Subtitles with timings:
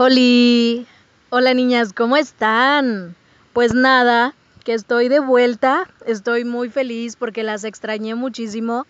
[0.00, 0.86] Hola,
[1.30, 3.16] hola niñas, ¿cómo están?
[3.52, 4.32] Pues nada,
[4.62, 8.86] que estoy de vuelta, estoy muy feliz porque las extrañé muchísimo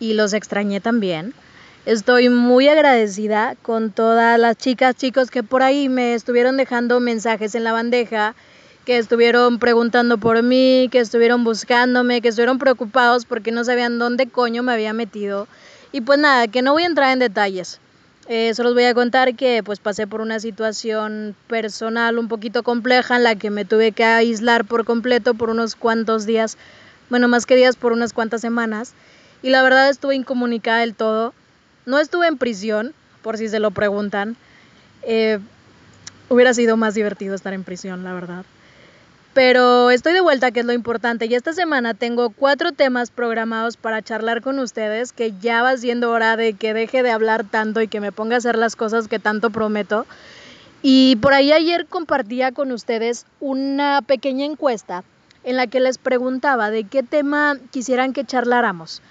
[0.00, 1.34] y los extrañé también.
[1.84, 7.54] Estoy muy agradecida con todas las chicas, chicos que por ahí me estuvieron dejando mensajes
[7.54, 8.34] en la bandeja,
[8.86, 14.28] que estuvieron preguntando por mí, que estuvieron buscándome, que estuvieron preocupados porque no sabían dónde
[14.28, 15.46] coño me había metido.
[15.92, 17.80] Y pues nada, que no voy a entrar en detalles.
[18.28, 22.64] Eh, solo os voy a contar que pues pasé por una situación personal un poquito
[22.64, 26.58] compleja en la que me tuve que aislar por completo por unos cuantos días,
[27.08, 28.94] bueno, más que días, por unas cuantas semanas.
[29.42, 31.34] Y la verdad estuve incomunicada del todo.
[31.84, 34.36] No estuve en prisión, por si se lo preguntan.
[35.02, 35.38] Eh,
[36.28, 38.44] hubiera sido más divertido estar en prisión, la verdad.
[39.36, 41.26] Pero estoy de vuelta, que es lo importante.
[41.26, 46.10] Y esta semana tengo cuatro temas programados para charlar con ustedes, que ya va siendo
[46.10, 49.08] hora de que deje de hablar tanto y que me ponga a hacer las cosas
[49.08, 50.06] que tanto prometo.
[50.80, 55.04] Y por ahí ayer compartía con ustedes una pequeña encuesta
[55.44, 59.02] en la que les preguntaba de qué tema quisieran que charláramos.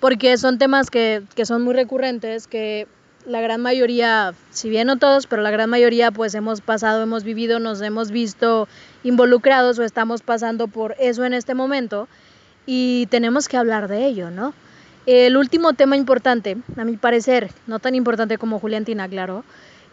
[0.00, 2.86] Porque son temas que, que son muy recurrentes, que
[3.26, 7.24] la gran mayoría, si bien no todos, pero la gran mayoría pues hemos pasado, hemos
[7.24, 8.68] vivido, nos hemos visto
[9.02, 12.08] involucrados o estamos pasando por eso en este momento
[12.66, 14.54] y tenemos que hablar de ello, ¿no?
[15.06, 19.44] El último tema importante, a mi parecer, no tan importante como Juliantina, claro,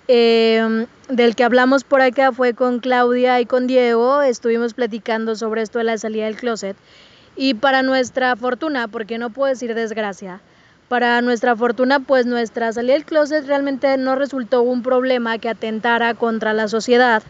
[0.07, 5.61] em, del que hablamos por acá fue con Claudia y con Diego, estuvimos platicando sobre
[5.61, 6.77] esto de la salida del closet
[7.35, 10.41] y para nuestra fortuna, porque no puedo decir desgracia,
[10.91, 16.15] para nuestra fortuna, pues nuestra salida del closet realmente no resultó un problema que atentara
[16.15, 17.23] contra la sociedad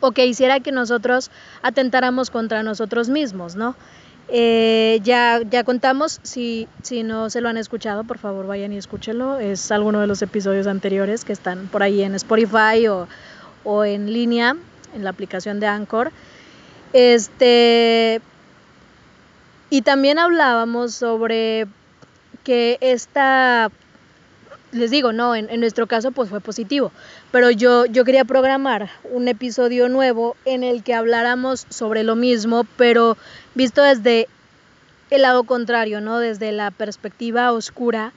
[0.00, 1.30] o que hiciera que nosotros
[1.62, 3.76] atentáramos contra nosotros mismos, ¿no?
[4.28, 8.76] Eh, ya, ya contamos, si, si no se lo han escuchado, por favor vayan y
[8.76, 9.38] escúchenlo.
[9.38, 13.08] Es alguno de los episodios anteriores que están por ahí en Spotify o,
[13.64, 14.54] o en línea,
[14.94, 16.12] en la aplicación de Anchor.
[16.92, 18.20] Este,
[19.70, 21.68] y también hablábamos sobre
[22.46, 23.72] que esta,
[24.70, 26.92] les digo, no, en, nuestro caso pues fue positivo,
[27.32, 32.64] pero yo, yo quería programar un episodio nuevo en el que habláramos sobre lo mismo,
[32.76, 33.16] pero
[33.56, 34.28] visto desde
[35.10, 36.20] el lado contrario, ¿no?
[36.20, 38.12] Desde la perspectiva oscura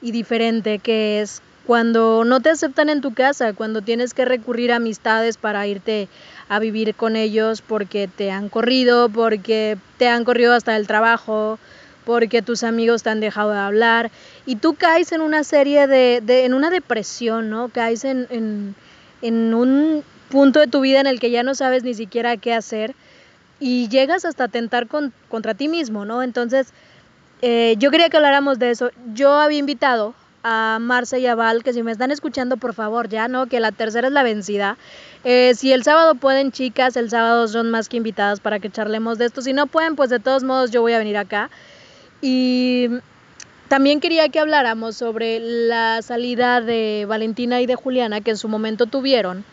[0.00, 4.72] y diferente que es cuando no te aceptan en tu casa, cuando tienes que recurrir
[4.72, 6.08] a amistades para irte
[6.48, 11.58] a vivir con ellos porque te han corrido, porque te han corrido hasta el trabajo,
[12.04, 14.10] porque tus amigos te han dejado de hablar
[14.46, 17.68] y tú caes en una serie de, en una depresión, ¿no?
[17.68, 18.74] Caes en, en,
[19.22, 22.52] en, un punto de tu vida en el que ya no sabes ni siquiera qué
[22.52, 22.94] hacer
[23.60, 26.22] y llegas hasta tentar con, contra ti mismo, ¿no?
[26.22, 26.72] Entonces,
[27.42, 28.90] eh, yo quería que habláramos de eso.
[29.14, 33.08] Yo había invitado a Marce y a Val, que si me están escuchando, por favor,
[33.08, 33.46] ya, ¿no?
[33.46, 34.76] Que la tercera es la vencida.
[35.24, 39.16] Eh, si el sábado pueden, chicas, el sábado son más que invitadas para que charlemos
[39.16, 39.40] de esto.
[39.40, 41.50] Si no pueden, pues de todos modos yo voy a venir acá.
[42.26, 42.88] Y
[43.68, 48.48] también quería que habláramos sobre la salida de Valentina y de Juliana que en su
[48.48, 49.44] momento tuvieron,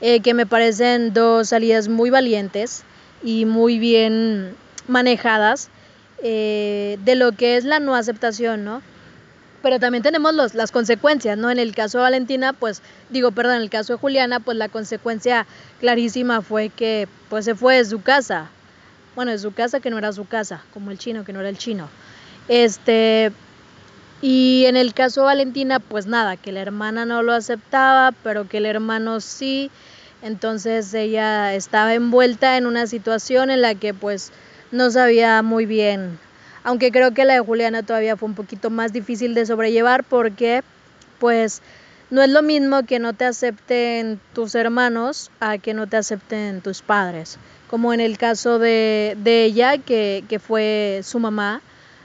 [0.00, 2.84] eh, que me parecen dos salidas muy valientes
[3.24, 4.54] y muy bien
[4.86, 5.68] manejadas
[6.22, 8.82] eh, de lo que es la no aceptación, ¿no?
[9.60, 11.50] Pero también tenemos los, las consecuencias, ¿no?
[11.50, 14.68] En el caso de Valentina, pues, digo, perdón, en el caso de Juliana, pues la
[14.68, 15.44] consecuencia
[15.80, 18.48] clarísima fue que, pues, se fue de su casa.
[19.16, 21.48] Bueno, de su casa que no era su casa, como el chino que no era
[21.48, 21.88] el chino.
[22.54, 23.32] Este,
[24.20, 28.46] y en el caso de Valentina, pues nada, que la hermana no lo aceptaba, pero
[28.46, 29.70] que el hermano sí.
[30.20, 34.32] Entonces ella estaba envuelta en una situación en la que pues
[34.70, 36.18] no sabía muy bien.
[36.62, 40.62] Aunque creo que la de Juliana todavía fue un poquito más difícil de sobrellevar porque
[41.20, 41.62] pues
[42.10, 46.60] no es lo mismo que no te acepten tus hermanos a que no te acepten
[46.60, 47.38] tus padres.
[47.70, 51.62] Como en el caso de, de ella, que, que fue su mamá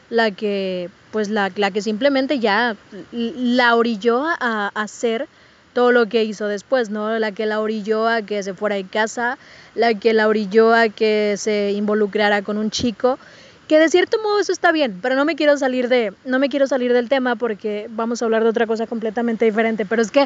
[0.10, 2.76] la que, pues la, la que simplemente ya
[3.12, 5.28] la orilló a, hacer
[5.74, 7.20] todo lo que hizo después, ¿no?
[7.20, 9.38] La que la orilló a que se fuera de casa,
[9.76, 13.20] la que la orilló a que se involucrara con un chico,
[13.68, 16.50] que de cierto modo eso está bien, pero no me quiero salir de no me
[16.50, 20.10] quiero salir del tema porque vamos a hablar de otra cosa completamente diferente, pero es
[20.10, 20.26] que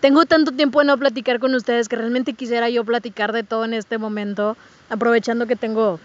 [0.00, 3.64] tengo tanto tiempo de no platicar con ustedes que realmente quisiera yo platicar de todo
[3.64, 4.56] en este momento,
[4.90, 5.98] aprovechando que tengo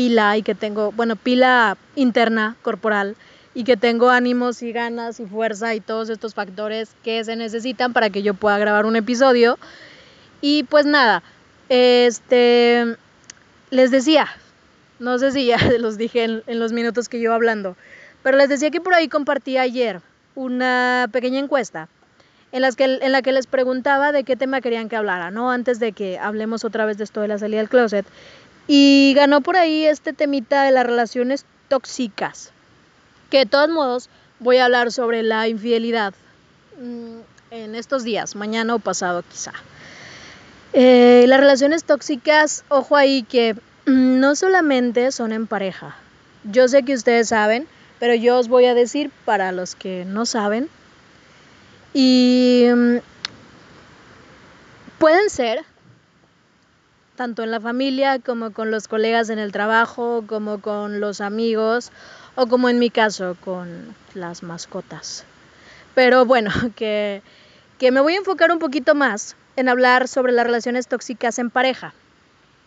[0.00, 3.16] pila y que tengo, bueno, pila interna, corporal,
[3.52, 7.92] y que tengo ánimos y ganas y fuerza y todos estos factores que se necesitan
[7.92, 9.58] para que yo pueda grabar un episodio.
[10.40, 11.22] Y pues nada,
[11.68, 12.96] este,
[13.68, 14.26] les decía,
[15.00, 17.76] no sé si ya los dije en, los minutos que iba hablando,
[18.22, 20.00] pero les decía que por ahí compartí ayer
[20.34, 21.88] una pequeña encuesta
[22.52, 25.50] en, las que, en la que les preguntaba de qué tema querían que hablara, ¿no?
[25.50, 28.06] Antes de que hablemos otra vez de esto de la salida del closet.
[28.72, 32.52] Y ganó por ahí este temita de las relaciones tóxicas,
[33.28, 34.08] que de todos modos
[34.38, 36.14] voy a hablar sobre la infidelidad
[36.80, 37.16] mm,
[37.50, 39.52] en estos días, mañana o pasado quizá.
[40.72, 43.54] Eh, las relaciones tóxicas, ojo ahí que
[43.86, 45.96] mm, no solamente son en pareja.
[46.44, 47.66] Yo sé que ustedes saben,
[47.98, 50.68] pero yo os voy a decir para los que no saben.
[51.92, 52.98] Y mm,
[55.00, 55.64] pueden ser
[57.20, 61.92] tanto en la familia como con los colegas en el trabajo, como con los amigos
[62.34, 65.26] o como en mi caso con las mascotas.
[65.94, 67.20] Pero bueno, que,
[67.78, 71.50] que me voy a enfocar un poquito más en hablar sobre las relaciones tóxicas en
[71.50, 71.92] pareja.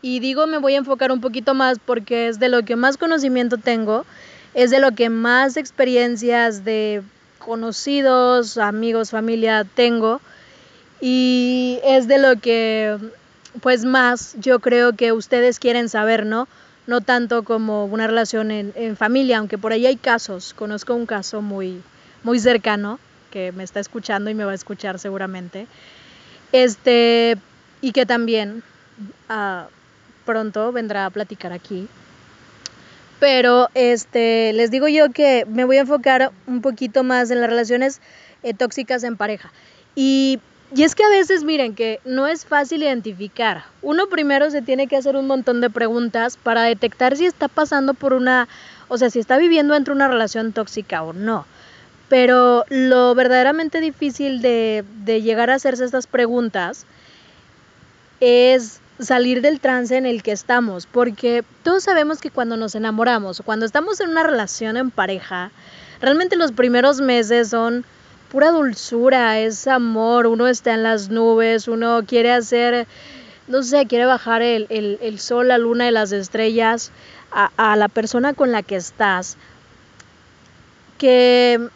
[0.03, 2.97] Y digo me voy a enfocar un poquito más porque es de lo que más
[2.97, 4.05] conocimiento tengo,
[4.53, 7.01] es de lo que más experiencias de
[7.39, 10.21] conocidos, amigos, familia tengo
[11.01, 12.99] y es de lo que
[13.61, 16.47] pues más yo creo que ustedes quieren saber, ¿no?
[16.87, 21.05] No tanto como una relación en, en, familia, aunque por ahí hay casos, conozco un
[21.05, 21.81] caso muy,
[22.23, 22.99] muy cercano
[23.31, 25.67] que me está escuchando y me va a escuchar seguramente,
[26.51, 27.37] este,
[27.81, 28.63] y que también
[29.29, 29.65] uh,
[30.25, 31.87] pronto vendrá a platicar aquí.
[33.19, 37.49] Pero este, les digo yo que me voy a enfocar un poquito más en las
[37.49, 38.01] relaciones
[38.43, 39.51] eh, tóxicas en pareja.
[39.95, 40.39] Y
[40.75, 43.65] y es que a veces, miren, que no es fácil identificar.
[43.81, 47.93] Uno primero se tiene que hacer un montón de preguntas para detectar si está pasando
[47.93, 48.47] por una,
[48.87, 51.45] o sea, si está viviendo entre una relación tóxica o no.
[52.09, 56.85] Pero lo verdaderamente difícil de, llegar a hacerse estas preguntas
[58.19, 63.39] es salir del trance en el que estamos, porque todos sabemos que cuando nos enamoramos
[63.39, 65.51] o cuando estamos en una relación en pareja,
[66.01, 67.85] realmente los primeros meses son
[68.33, 72.87] pura dulzura, es amor, uno está en las nubes, uno quiere hacer,
[73.47, 76.91] no sé, quiere bajar el, el, sol, la luna y las estrellas
[77.31, 79.37] a, a la persona con la que estás,
[80.97, 81.69] que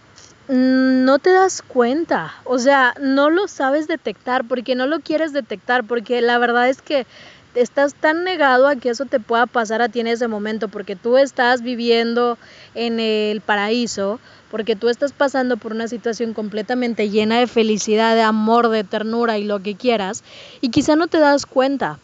[0.48, 5.84] no te das cuenta, o sea, no lo sabes detectar porque no lo quieres detectar,
[5.84, 7.06] porque la verdad es que
[7.54, 10.96] estás tan negado a que eso te pueda pasar a ti en ese momento, porque
[10.96, 12.40] tú estás viviendo
[12.74, 14.20] en el paraíso,
[14.50, 19.38] porque tú estás pasando por una situación completamente llena de felicidad, de amor, de ternura
[19.38, 20.24] y lo que quieras,
[20.62, 22.00] y quizá no te das cuenta.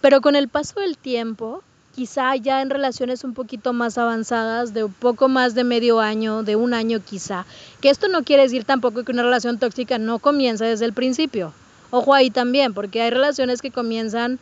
[0.00, 1.62] Pero con el paso del tiempo,
[1.94, 6.42] quizá ya en relaciones un poquito más avanzadas, de un poco más de medio año,
[6.42, 7.44] de un año quizá,
[7.80, 11.52] que esto no quiere decir tampoco que una relación tóxica no comienza desde el principio.
[11.90, 14.38] Ojo ahí también, porque hay relaciones que comienzan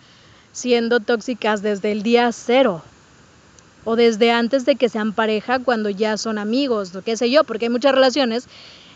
[0.53, 2.83] siendo tóxicas desde el día cero
[3.85, 7.45] o desde antes de que sean pareja cuando ya son amigos, o qué sé yo,
[7.45, 8.49] porque hay muchas relaciones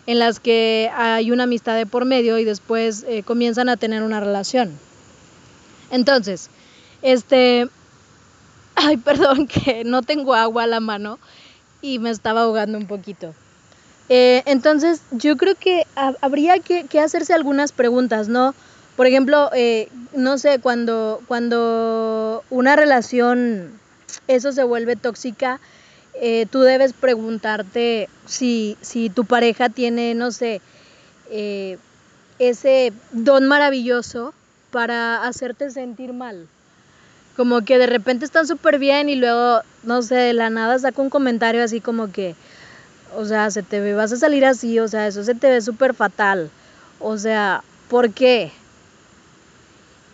[0.06, 4.02] en las que hay una amistad de por medio y después eh, comienzan a tener
[4.02, 4.72] una relación.
[5.90, 6.50] Entonces,
[7.02, 7.68] este,
[8.74, 11.18] ay, perdón que no tengo agua a la mano
[11.80, 13.34] y me estaba ahogando un poquito.
[14.08, 18.54] Eh, entonces, yo creo que habría que, hacerse algunas preguntas, ¿no?
[18.96, 23.80] Por ejemplo, eh, no sé, cuando, cuando una relación,
[24.34, 25.60] eso se vuelve tóxica,
[26.14, 30.60] eh, tú debes preguntarte si, si tu pareja tiene, no sé,
[31.30, 31.78] eh,
[32.38, 34.34] ese don maravilloso
[34.70, 36.46] para hacerte sentir mal.
[37.36, 41.00] Como que de repente están súper bien y luego, no sé, de la nada saca
[41.00, 42.34] un comentario así como que,
[43.16, 45.60] o sea, se te ve, vas a salir así, o sea, eso se te ve
[45.60, 46.50] súper fatal.
[47.00, 48.52] O sea, ¿por qué?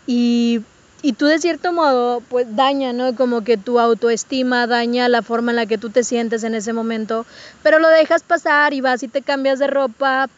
[0.08, 0.62] y,
[1.02, 3.14] y tú de cierto modo pues daña, ¿no?
[3.14, 6.72] Como que tu autoestima daña la forma en la que tú te sientes en ese
[6.72, 7.26] momento,
[7.62, 10.28] pero lo dejas pasar y vas y te cambias de ropa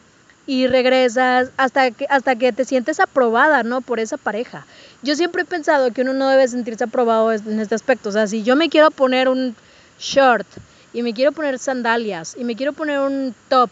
[0.45, 3.81] y regresas hasta que, hasta que te sientes aprobada, ¿no?
[3.81, 4.65] Por esa pareja.
[5.01, 8.09] Yo siempre he pensado que uno no debe sentirse aprobado en este aspecto.
[8.09, 9.55] O sea, si yo me quiero poner un
[9.99, 10.47] short
[10.93, 13.69] y me quiero poner sandalias y me quiero poner un top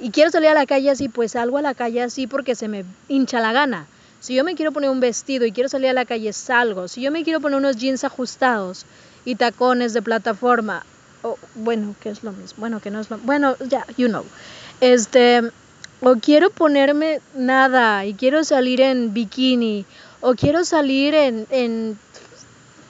[0.00, 2.68] y quiero salir a la calle así, pues salgo a la calle así porque se
[2.68, 3.86] me hincha la gana.
[4.20, 6.88] Si yo me quiero poner un vestido y quiero salir a la calle, salgo.
[6.88, 8.84] Si yo me quiero poner unos jeans ajustados
[9.24, 10.84] y tacones de plataforma,
[11.22, 14.24] o bueno, que es lo mismo, bueno, que no es lo bueno, ya, you know.
[14.80, 15.42] Este,
[16.02, 19.86] o quiero ponerme nada y quiero salir en bikini,
[20.20, 21.98] o quiero salir en, en,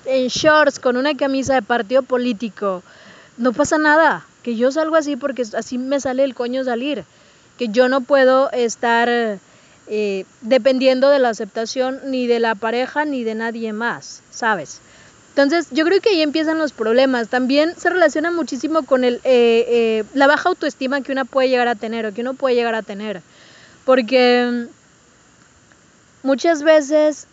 [0.07, 2.83] en shorts con una camisa de partido político,
[3.37, 7.05] no pasa nada, que yo salgo así porque así me sale el coño salir,
[7.59, 9.39] que yo no puedo estar
[9.93, 14.81] eh, dependiendo de la aceptación ni de la pareja ni de nadie más, ¿sabes?
[15.31, 17.27] Entonces, yo creo que ahí empiezan los problemas.
[17.29, 21.67] También se relaciona muchísimo con el, eh, eh, la baja autoestima que una puede llegar
[21.67, 23.21] a tener o que uno puede llegar a tener.
[23.85, 24.67] Porque
[26.23, 27.27] muchas veces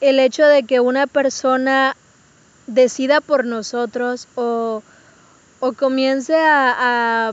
[0.00, 1.96] el hecho de que una persona
[2.66, 4.82] decida por nosotros o,
[5.60, 7.32] o comience a,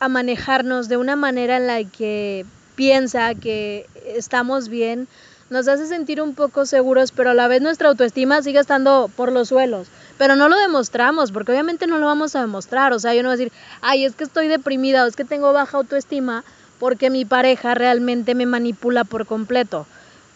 [0.00, 2.44] a manejarnos de una manera en la que
[2.76, 5.08] piensa que estamos bien,
[5.50, 9.32] nos hace sentir un poco seguros, pero a la vez nuestra autoestima sigue estando por
[9.32, 9.88] los suelos.
[10.18, 12.92] Pero no lo demostramos, porque obviamente no lo vamos a demostrar.
[12.92, 15.24] O sea, yo no voy a decir, ay, es que estoy deprimida o es que
[15.24, 16.44] tengo baja autoestima
[16.78, 19.86] porque mi pareja realmente me manipula por completo.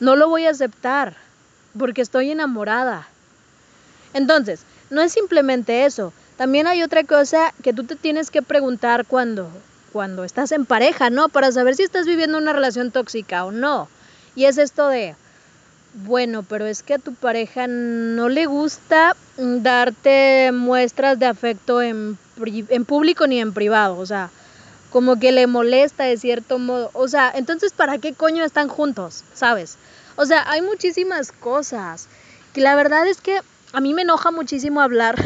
[0.00, 1.14] No lo voy a aceptar
[1.78, 3.08] porque estoy enamorada.
[4.14, 6.12] Entonces, no es simplemente eso.
[6.36, 9.50] También hay otra cosa que tú te tienes que preguntar cuando,
[9.92, 11.28] cuando estás en pareja, ¿no?
[11.28, 13.88] Para saber si estás viviendo una relación tóxica o no.
[14.34, 15.14] Y es esto de,
[15.94, 22.18] bueno, pero es que a tu pareja no le gusta darte muestras de afecto en,
[22.86, 24.30] público ni en privado, o sea,
[24.90, 29.24] como que le molesta de cierto modo, o sea, entonces ¿para qué coño están juntos?
[29.34, 29.76] ¿Sabes?
[30.16, 32.08] O sea, hay muchísimas cosas
[32.52, 33.40] que la verdad es que
[33.72, 35.16] a mí me enoja muchísimo hablar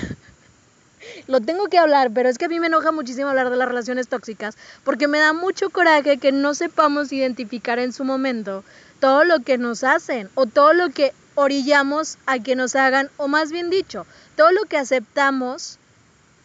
[1.26, 3.68] lo tengo que hablar, pero es que a mí me enoja muchísimo hablar de las
[3.68, 8.64] relaciones tóxicas, porque me da mucho coraje que no sepamos identificar en su momento
[9.00, 13.28] todo lo que nos hacen o todo lo que orillamos a que nos hagan, o
[13.28, 14.06] más bien dicho,
[14.37, 15.78] todo lo que aceptamos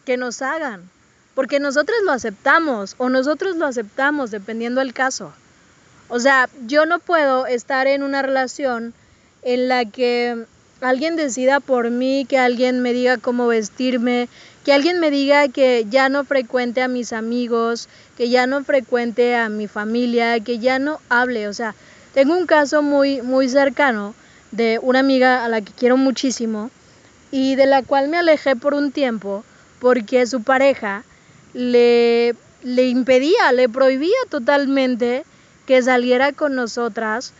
[0.04, 0.88] que nos hagan,
[1.34, 5.32] porque nosotros lo aceptamos o nosotros lo aceptamos dependiendo del caso.
[6.08, 8.92] O sea, yo no puedo estar en una relación
[9.42, 10.44] en la que
[10.80, 14.28] alguien decida por mí, que alguien me diga cómo vestirme,
[14.64, 19.34] que alguien me diga que ya no frecuente a mis amigos, que ya no frecuente
[19.36, 21.74] a mi familia, que ya no hable, o sea,
[22.14, 24.14] tengo un caso muy muy cercano
[24.50, 26.70] de una amiga a la que quiero muchísimo
[27.30, 29.44] y de la cual me alejé por un tiempo
[29.80, 31.04] porque su pareja
[31.54, 35.24] le le impedía, le prohibía totalmente
[35.66, 37.32] que saliera con nosotras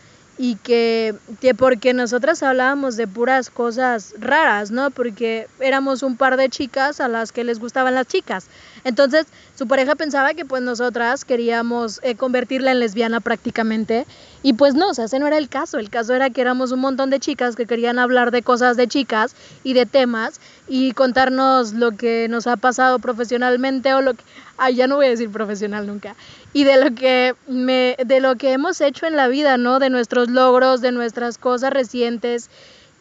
[0.42, 4.90] y que, que porque nosotras hablábamos de puras cosas raras, ¿no?
[4.90, 8.46] Porque éramos un par de chicas a las que les gustaban las chicas.
[8.84, 14.06] Entonces, su pareja pensaba que pues nosotras queríamos eh, convertirla en lesbiana prácticamente
[14.42, 15.78] y pues no, o sea, ese no era el caso.
[15.78, 18.88] El caso era que éramos un montón de chicas que querían hablar de cosas de
[18.88, 19.34] chicas
[19.64, 24.24] y de temas y contarnos lo que nos ha pasado profesionalmente o lo que
[24.56, 26.14] ay, ya no voy a decir profesional nunca.
[26.52, 29.78] Y de lo que me de lo que hemos hecho en la vida, ¿no?
[29.78, 32.48] De nuestros logros, de nuestras cosas recientes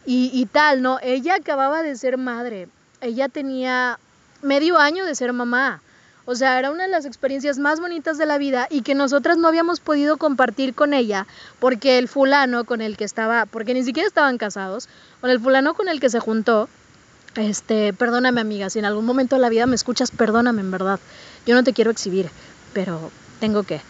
[0.04, 0.98] y, y tal, ¿no?
[1.02, 2.68] Ella acababa de ser madre.
[3.00, 3.98] Ella tenía
[4.42, 5.82] medio año de ser mamá.
[6.26, 9.36] O sea, era una de las experiencias más bonitas de la vida y que nosotras
[9.36, 11.26] no habíamos podido compartir con ella
[11.58, 14.88] porque el fulano con el que estaba, porque ni siquiera estaban casados,
[15.20, 16.68] con el fulano con el que se juntó,
[17.36, 21.00] este, perdóname amiga, si en algún momento de la vida me escuchas, perdóname en verdad.
[21.46, 22.30] Yo no te quiero exhibir,
[22.72, 23.80] pero tengo que.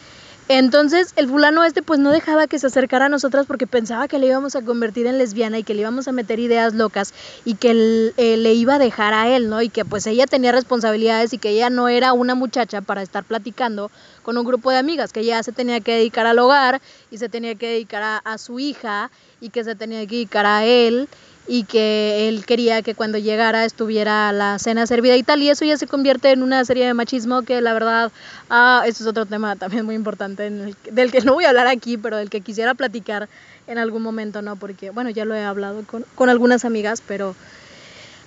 [0.52, 4.19] Entonces el fulano este pues no dejaba que se acercara a nosotras porque pensaba que
[4.19, 7.14] le íbamos a convertir en lesbiana y que le íbamos a meter ideas locas
[7.45, 9.62] y que eh, le iba a dejar a él, ¿no?
[9.62, 13.23] Y que pues ella tenía responsabilidades y que ella no era una muchacha para estar
[13.23, 13.92] platicando
[14.25, 17.28] con un grupo de amigas, que ella se tenía que dedicar al hogar y se
[17.28, 21.09] tenía que dedicar a, a su hija y que se tenía que dedicar a él
[21.52, 25.64] y que él quería que cuando llegara estuviera la cena servida y tal, y eso
[25.64, 28.12] ya se convierte en una serie de machismo que la verdad,
[28.50, 31.97] ah, eso es otro tema también muy importante, del que no voy a hablar aquí,
[31.97, 33.28] pero del que quisiera platicar
[33.66, 34.54] en algún momento, ¿no?
[34.54, 37.35] Porque, bueno, ya lo he hablado con, con algunas amigas, pero,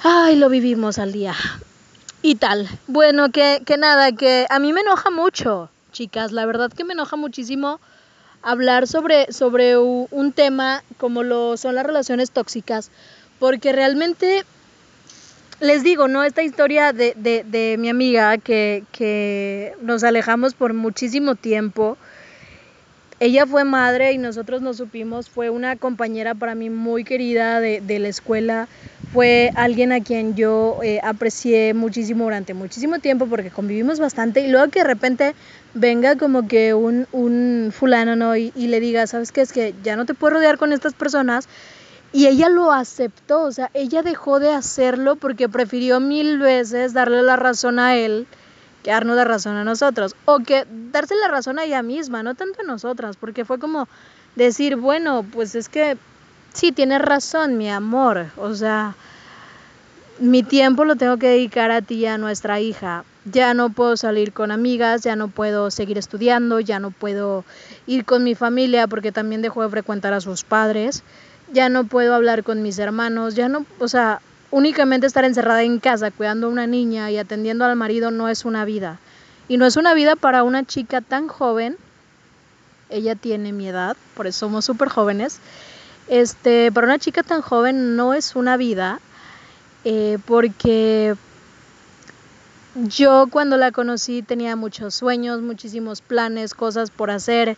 [0.01, 1.33] ay, lo vivimos al día.
[2.21, 2.67] Y tal.
[2.87, 6.91] Bueno, que, que nada, que a mí me enoja mucho, chicas, la verdad que me
[6.91, 7.79] enoja muchísimo
[8.43, 12.91] hablar sobre, sobre un tema como lo son las relaciones tóxicas,
[13.39, 14.43] porque realmente
[15.59, 16.23] les digo, ¿no?
[16.23, 21.97] Esta historia de, de, de mi amiga que, que nos alejamos por muchísimo tiempo.
[23.19, 27.79] Ella fue madre y nosotros nos supimos, fue una compañera para mí muy querida de,
[27.79, 28.67] de la escuela,
[29.13, 34.47] fue alguien a quien yo eh, aprecié muchísimo durante muchísimo tiempo porque convivimos bastante y
[34.47, 35.35] luego que de repente
[35.75, 38.35] venga como que un, un fulano, ¿no?
[38.35, 39.41] Y, y le diga, ¿sabes qué?
[39.41, 41.47] Es que ya no te puedo rodear con estas personas.
[42.11, 47.21] Y ella lo aceptó, o sea, ella dejó de hacerlo porque prefirió mil veces darle
[47.21, 48.27] la razón a él
[48.83, 50.15] que darnos la razón a nosotros.
[50.25, 53.87] O que darse la razón a ella misma, no tanto a nosotras, porque fue como
[54.35, 55.97] decir, bueno, pues es que
[56.53, 58.95] sí, tienes razón, mi amor, o sea,
[60.19, 63.03] mi tiempo lo tengo que dedicar a ti y a nuestra hija.
[63.25, 67.45] Ya no puedo salir con amigas, ya no puedo seguir estudiando, ya no puedo
[67.87, 71.03] ir con mi familia porque también dejó de frecuentar a sus padres,
[71.51, 75.79] ya no puedo hablar con mis hermanos, ya no, o sea, únicamente estar encerrada en
[75.79, 78.99] casa cuidando a una niña y atendiendo al marido no es una vida.
[79.47, 81.77] Y no es una vida para una chica tan joven.
[82.89, 85.39] Ella tiene mi edad, por eso somos súper jóvenes.
[86.07, 88.99] Este, para una chica tan joven no es una vida,
[89.85, 91.15] eh, porque
[92.75, 97.57] yo cuando la conocí tenía muchos sueños, muchísimos planes, cosas por hacer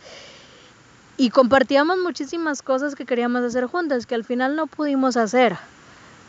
[1.17, 5.57] y compartíamos muchísimas cosas que queríamos hacer juntas que al final no pudimos hacer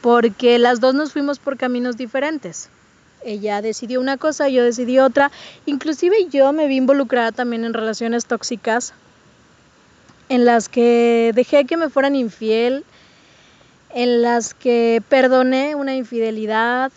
[0.01, 2.69] porque las dos nos fuimos por caminos diferentes.
[3.25, 5.33] Ella decidió una cosa, yo decidí otra.
[5.65, 8.95] Inclusive yo me vi involucrada también en relaciones tóxicas
[10.29, 12.85] en las que dejé que me fueran infiel,
[13.95, 16.93] en las que perdoné una infidelidad,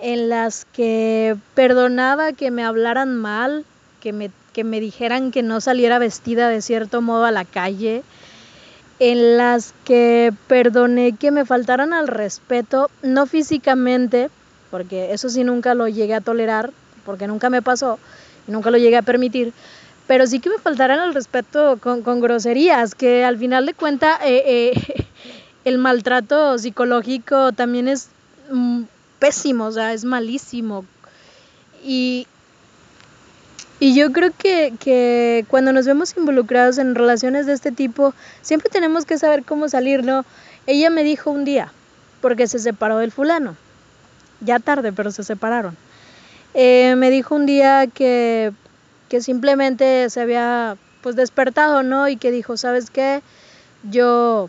[0.00, 3.64] en las que perdonaba que me hablaran mal,
[4.00, 8.02] que me, que me dijeran que no saliera vestida de cierto modo a la calle,
[9.00, 14.30] en las que perdoné que me faltaran al respeto, no físicamente,
[14.70, 16.72] porque eso sí nunca lo llegué a tolerar,
[17.04, 17.98] porque nunca me pasó
[18.46, 19.52] nunca lo llegué a permitir,
[20.06, 24.72] pero sí que me faltaran al respeto con, groserías, que al final de cuentas eh,
[24.76, 25.06] eh,
[25.64, 28.08] el maltrato psicológico también es
[28.50, 28.82] mm,
[29.18, 30.84] pésimo, o sea, es malísimo.
[31.82, 32.26] Y,
[33.80, 39.04] y yo creo que, cuando nos vemos involucrados en relaciones de este tipo, siempre tenemos
[39.04, 40.24] que saber cómo salir, ¿no?
[40.66, 41.72] Ella me dijo un día,
[42.20, 43.56] porque se separó del fulano,
[44.40, 45.76] ya tarde, pero se separaron.
[46.54, 48.52] Eh, me dijo un día que,
[49.08, 52.08] que simplemente se había pues despertado, ¿no?
[52.08, 53.22] Y que dijo, ¿sabes qué?
[53.90, 54.48] Yo,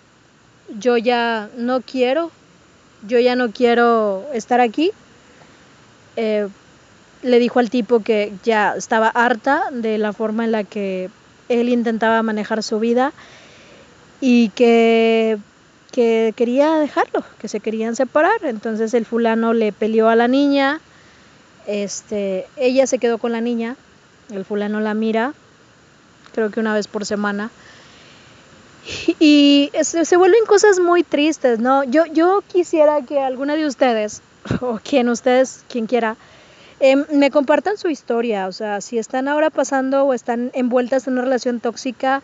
[0.79, 2.31] yo ya no quiero,
[3.07, 4.91] yo ya no quiero estar aquí.
[6.15, 6.47] Eh,
[7.23, 11.09] le dijo al tipo que ya estaba harta de la forma en la que
[11.49, 13.13] él intentaba manejar su vida
[14.21, 15.37] y que,
[15.91, 18.43] que quería dejarlo, que se querían separar.
[18.43, 20.79] Entonces el fulano le peleó a la niña,
[21.67, 23.75] este, ella se quedó con la niña,
[24.29, 25.33] el fulano la mira,
[26.33, 27.51] creo que una vez por semana.
[29.19, 31.83] Y se, vuelven cosas muy tristes, ¿no?
[31.83, 34.21] Yo, yo quisiera que alguna de ustedes,
[34.61, 36.17] o quien ustedes, quien quiera,
[36.79, 41.13] Em, me compartan su historia, o sea, si están ahora pasando o están envueltas en
[41.13, 42.21] una relación tóxica,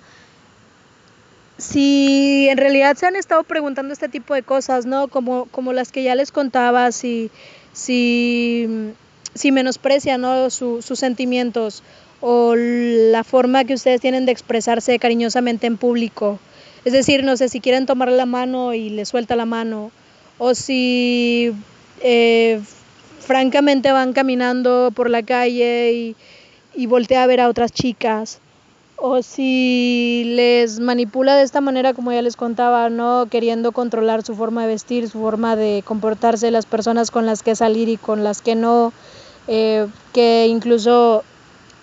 [1.58, 5.08] si en realidad se han estado preguntando este tipo de cosas, ¿no?
[5.08, 7.32] Como, como las que ya les contaba, si,
[7.72, 8.94] si,
[9.34, 10.50] si menosprecian ¿no?
[10.50, 11.84] sus sentimientos
[12.20, 16.40] o la forma que ustedes tienen de expresarse cariñosamente en público.
[16.86, 19.92] Es decir, no sé si quieren tomar la mano y le suelta la mano,
[20.38, 21.54] o si
[22.02, 22.62] eh,
[23.20, 26.16] francamente van caminando por la calle y,
[26.76, 28.40] y voltea a ver a otras chicas
[29.04, 33.26] o si les manipula de esta manera como ya les contaba, ¿no?
[33.32, 37.56] Queriendo controlar su forma de vestir, su forma de comportarse, las personas con las que
[37.56, 38.94] salir y con las que no,
[39.54, 41.26] eh, que incluso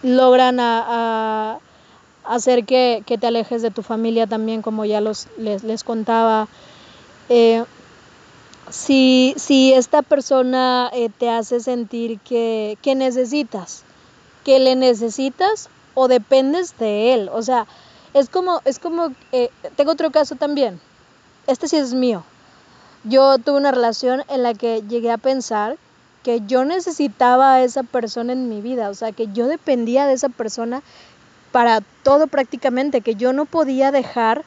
[0.02, 1.58] logran a,
[2.24, 6.48] hacer que, te alejes de tu familia también, como ya los, les, contaba.
[7.28, 7.62] Eh,
[8.70, 13.84] si, si esta persona eh, te hace sentir que, necesitas,
[14.46, 17.28] que le necesitas o dependes de él.
[17.30, 17.66] O sea,
[18.14, 19.12] es como, es como,
[19.76, 20.80] tengo otro caso también.
[21.46, 22.24] Este sí es mío.
[23.04, 25.76] Yo tuve una relación en la que llegué a pensar
[26.28, 30.12] que yo necesitaba a esa persona en mi vida, o sea, que yo dependía de
[30.12, 30.82] esa persona
[31.52, 34.44] para todo prácticamente, que yo no podía dejar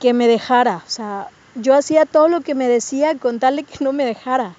[0.00, 3.62] que me dejara, o sea, yo hacía todo lo que me decía con tal de
[3.62, 4.56] que no me dejara.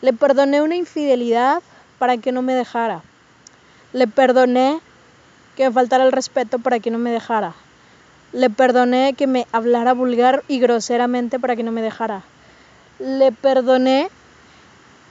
[0.00, 1.62] Le perdoné una infidelidad
[1.98, 3.02] para que no me dejara.
[3.92, 4.80] Le perdoné
[5.54, 7.52] que me faltara el respeto para que no me dejara.
[8.32, 12.22] Le perdoné que me hablara vulgar y groseramente para que no me dejara.
[12.98, 14.08] Le perdoné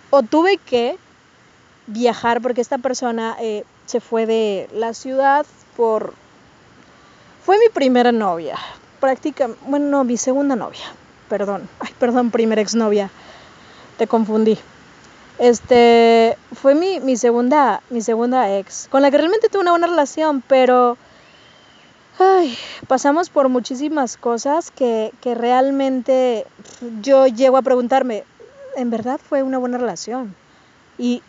[0.10, 0.98] o tuve que
[1.88, 5.46] viajar porque esta persona eh, se fue de la ciudad
[5.76, 6.14] por...
[7.44, 8.58] Fue mi primera novia,
[9.00, 10.86] prácticamente, bueno, no, mi segunda novia,
[11.30, 13.10] perdón, ay, perdón, primera exnovia,
[13.98, 14.58] te confundí.
[15.40, 19.88] Este, fue mi, mi, segunda, mi segunda ex, con la que realmente tuve una buena
[19.88, 20.98] relación, pero
[22.20, 22.56] ay,
[22.88, 26.46] pasamos por muchísimas cosas que, que realmente
[27.02, 28.26] yo llego a preguntarme,
[28.76, 30.36] ¿en verdad fue una buena relación?
[30.98, 31.22] Y,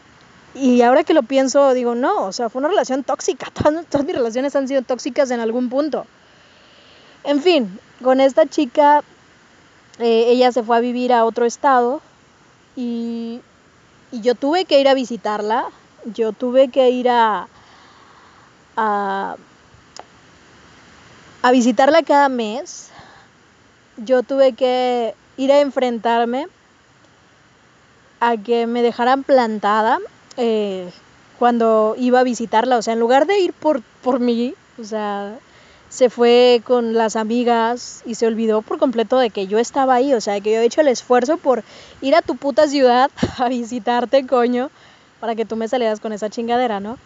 [0.54, 3.50] y ahora que lo pienso, digo, no, o sea, fue una relación tóxica.
[3.54, 6.06] Todas, todas, mis relaciones han sido tóxicas en algún punto.
[7.24, 9.02] En fin, con esta chica,
[9.98, 12.00] eh, ella se fue a vivir a otro estado
[12.76, 13.40] y,
[14.12, 15.66] yo tuve que ir a visitarla,
[16.04, 17.46] yo tuve que ir a,
[18.76, 19.36] a,
[21.42, 22.90] a visitarla cada mes,
[23.98, 26.48] yo tuve que ir a enfrentarme
[28.20, 29.98] a que me dejaran plantada
[30.36, 30.90] eh,
[31.38, 32.76] cuando iba a visitarla.
[32.76, 35.38] O sea, en lugar de ir por, por mí, o sea,
[35.88, 40.14] se fue con las amigas y se olvidó por completo de que yo estaba ahí,
[40.14, 41.64] o sea, que yo he hecho el esfuerzo por
[42.00, 44.70] ir a tu puta ciudad a visitarte, coño,
[45.18, 46.98] para que tú me salieras con esa chingadera, ¿no?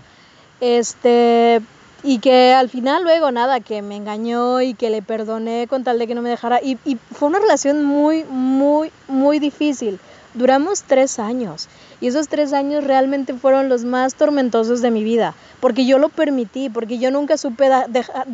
[0.61, 1.61] Este,
[2.03, 5.99] y que al final luego nada, que me engañó y que le perdoné con tal
[5.99, 6.61] de que no me dejara.
[6.63, 9.99] Y, y fue una relación muy, muy, muy difícil.
[10.35, 11.69] Duramos tres años
[12.01, 16.09] y esos tres años realmente fueron los más tormentosos de mi vida, porque yo lo
[16.09, 18.27] permití, porque yo nunca supe dejar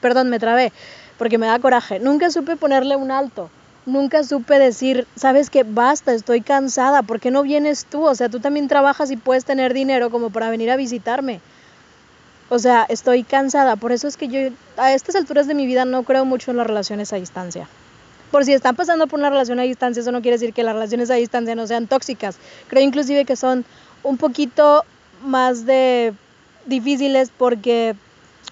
[0.00, 0.72] perdón, me trabé,
[1.16, 1.98] porque me da coraje.
[1.98, 3.50] Nunca supe ponerle un alto.
[3.86, 8.04] Nunca supe decir, sabes que basta, estoy cansada, ¿por qué no vienes tú?
[8.04, 11.40] O sea, tú también trabajas y puedes tener dinero como para venir a visitarme.
[12.50, 13.76] O sea, estoy cansada.
[13.76, 14.40] Por eso es que yo
[14.76, 17.66] a estas alturas de mi vida no creo mucho en las relaciones a distancia.
[18.30, 20.74] Por si están pasando por una relación a distancia, eso no quiere decir que las
[20.74, 22.36] relaciones a distancia no sean tóxicas.
[22.68, 23.64] Creo inclusive que son
[24.02, 24.84] un poquito
[25.22, 26.12] más de
[26.66, 27.94] difíciles porque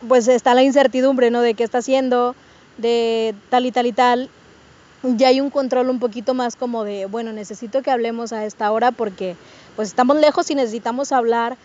[0.09, 1.41] pues está la incertidumbre, ¿no?
[1.41, 2.35] De qué está haciendo,
[2.79, 4.31] de tal y tal y tal.
[5.03, 8.73] Ya hay un control un poquito más como de, bueno, necesito que hablemos a esta
[8.73, 9.37] hora porque
[9.77, 11.57] pues estamos lejos y necesitamos hablar.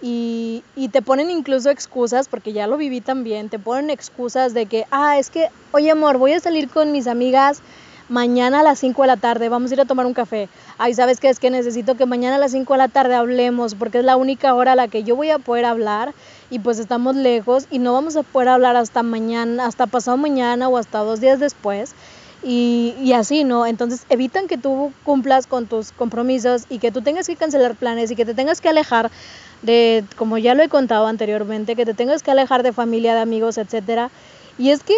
[0.00, 4.66] Y, y te ponen incluso excusas, porque ya lo viví también, te ponen excusas de
[4.66, 7.62] que, ah, es que, oye amor, voy a salir con mis amigas
[8.08, 10.48] mañana a las 5 de la tarde, vamos a ir a tomar un café.
[10.78, 11.28] Ay, ¿sabes qué?
[11.28, 14.16] Es que necesito que mañana a las 5 de la tarde hablemos, porque es la
[14.16, 16.14] única hora a la que yo voy a poder hablar
[16.50, 20.68] y pues estamos lejos y no vamos a poder hablar hasta mañana, hasta pasado mañana
[20.68, 21.94] o hasta dos días después.
[22.42, 23.66] Y, así, ¿no?
[23.66, 28.10] Entonces evitan que tú cumplas con tus compromisos y que tú tengas que cancelar planes
[28.10, 29.10] y que te tengas que alejar
[29.62, 33.20] de, como ya lo he contado anteriormente, que te tengas que alejar de familia, de
[33.20, 34.10] amigos, etcétera.
[34.56, 34.94] Y es que,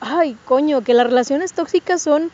[0.00, 2.30] ay, coño, que las relaciones tóxicas son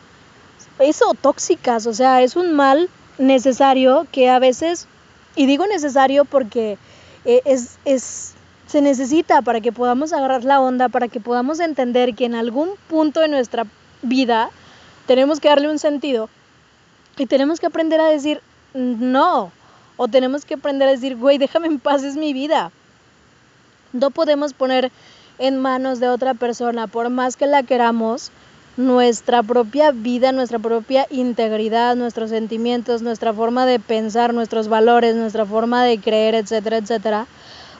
[0.79, 4.87] eso, tóxicas, o sea, es un mal necesario que a veces,
[5.35, 6.77] y digo necesario porque
[7.25, 8.33] eh, es, es,
[8.67, 12.71] se necesita para que podamos agarrar la onda, para que podamos entender que en algún
[12.87, 13.65] punto de nuestra
[14.03, 14.49] vida
[15.07, 16.29] tenemos que darle un sentido
[17.17, 18.41] y tenemos que aprender a decir
[18.73, 19.51] no,
[19.97, 22.71] o tenemos que aprender a decir, güey, déjame en paz, es mi vida.
[23.91, 24.91] No podemos poner
[25.37, 28.31] en manos de otra persona, por más que la queramos,
[28.75, 35.45] nuestra propia vida, nuestra propia integridad, nuestros sentimientos, nuestra forma de pensar, nuestros valores, nuestra
[35.45, 37.27] forma de creer, etcétera, etcétera.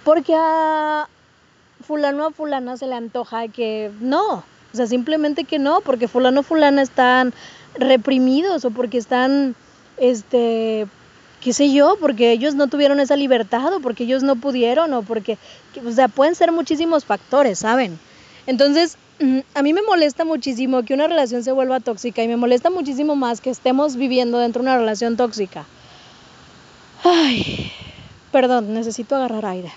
[0.03, 1.07] Porque a
[1.83, 6.41] fulano o fulana se le antoja que no, o sea, simplemente que no, porque fulano
[6.41, 7.33] fulana están
[7.75, 9.55] reprimidos o porque están,
[9.97, 10.87] este,
[11.41, 15.03] qué sé yo, porque ellos no tuvieron esa libertad o porque ellos no pudieron o
[15.03, 15.37] porque,
[15.85, 17.99] o sea, pueden ser muchísimos factores, ¿saben?
[18.47, 22.37] Entonces, mm, a mí me molesta muchísimo que una relación se vuelva tóxica y me
[22.37, 25.65] molesta muchísimo más que estemos viviendo dentro de una relación tóxica.
[27.03, 27.71] Ay,
[28.31, 29.71] perdón, necesito agarrar aire.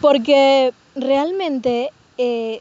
[0.00, 2.60] Porque realmente, eh,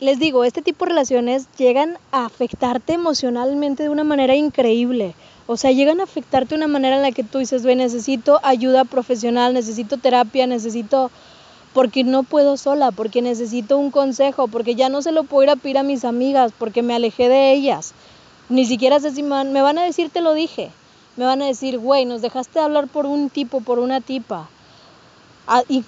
[0.00, 5.14] les digo, este tipo de relaciones llegan a afectarte emocionalmente de una manera increíble.
[5.46, 8.38] O sea, llegan a afectarte de una manera en la que tú dices, ve, necesito
[8.42, 11.10] ayuda profesional, necesito terapia, necesito
[11.72, 15.50] porque no puedo sola, porque necesito un consejo, porque ya no se lo puedo ir
[15.50, 17.92] a pedir a mis amigas, porque me alejé de ellas.
[18.48, 20.70] Ni siquiera sé si me van, me van a decir, te lo dije.
[21.16, 24.48] Me van a decir, güey, nos dejaste de hablar por un tipo, por una tipa.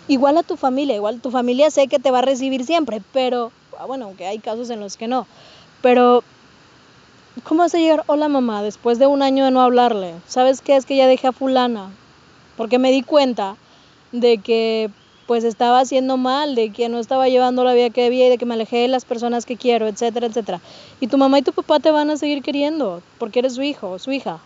[0.08, 3.52] Igual a tu familia, igual tu familia sé que te va a recibir siempre, pero,
[3.78, 5.26] ah, bueno, aunque hay casos en los que no.
[5.82, 6.22] Pero,
[7.44, 8.04] ¿cómo vas a llegar?
[8.06, 10.14] Hola mamá, después de un año de no hablarle.
[10.26, 10.76] ¿Sabes qué?
[10.76, 11.90] Es que ya dejé a fulana.
[12.56, 13.56] Porque me di cuenta
[14.12, 14.90] de que
[15.26, 18.36] pues estaba haciendo mal, de que no estaba llevando la vida que debía y de
[18.36, 20.60] que me alejé de las personas que quiero, etcétera, etcétera.
[20.98, 23.98] Y tu mamá y tu papá te van a seguir queriendo porque eres su hijo
[24.00, 24.40] su hija.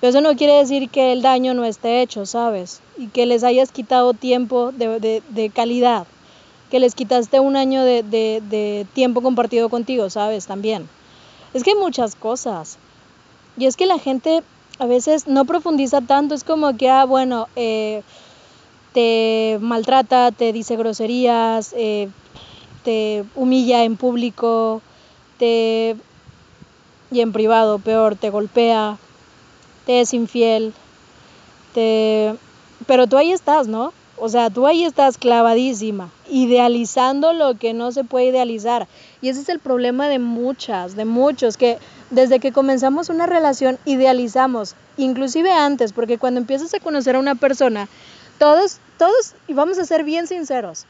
[0.00, 2.80] Pero eso no quiere decir que el daño no esté hecho, ¿sabes?
[2.96, 6.06] Y que les hayas quitado tiempo de, de, calidad,
[6.70, 10.46] que les quitaste un año de, de tiempo compartido contigo, ¿sabes?
[10.46, 10.88] También.
[11.54, 12.78] Es que hay muchas cosas.
[13.56, 14.42] Y es que la gente
[14.78, 18.02] a veces no profundiza tanto, es como que, ah, bueno, eh,
[18.92, 22.08] te maltrata, te dice groserías, eh,
[22.84, 24.80] te humilla en público,
[25.38, 25.96] te
[27.10, 28.98] y en privado peor, te golpea,
[29.88, 30.74] te es infiel,
[31.72, 32.34] te
[32.86, 33.94] pero tú ahí estás, ¿no?
[34.18, 38.86] O sea, tú ahí estás clavadísima, idealizando lo que no se puede idealizar.
[39.22, 41.78] Y ese es el problema de muchas, de muchos, que
[42.10, 47.34] desde que comenzamos una relación idealizamos, inclusive antes, porque cuando empiezas a conocer a una
[47.34, 47.88] persona,
[48.38, 50.84] todos, todos, y vamos a ser bien sinceros,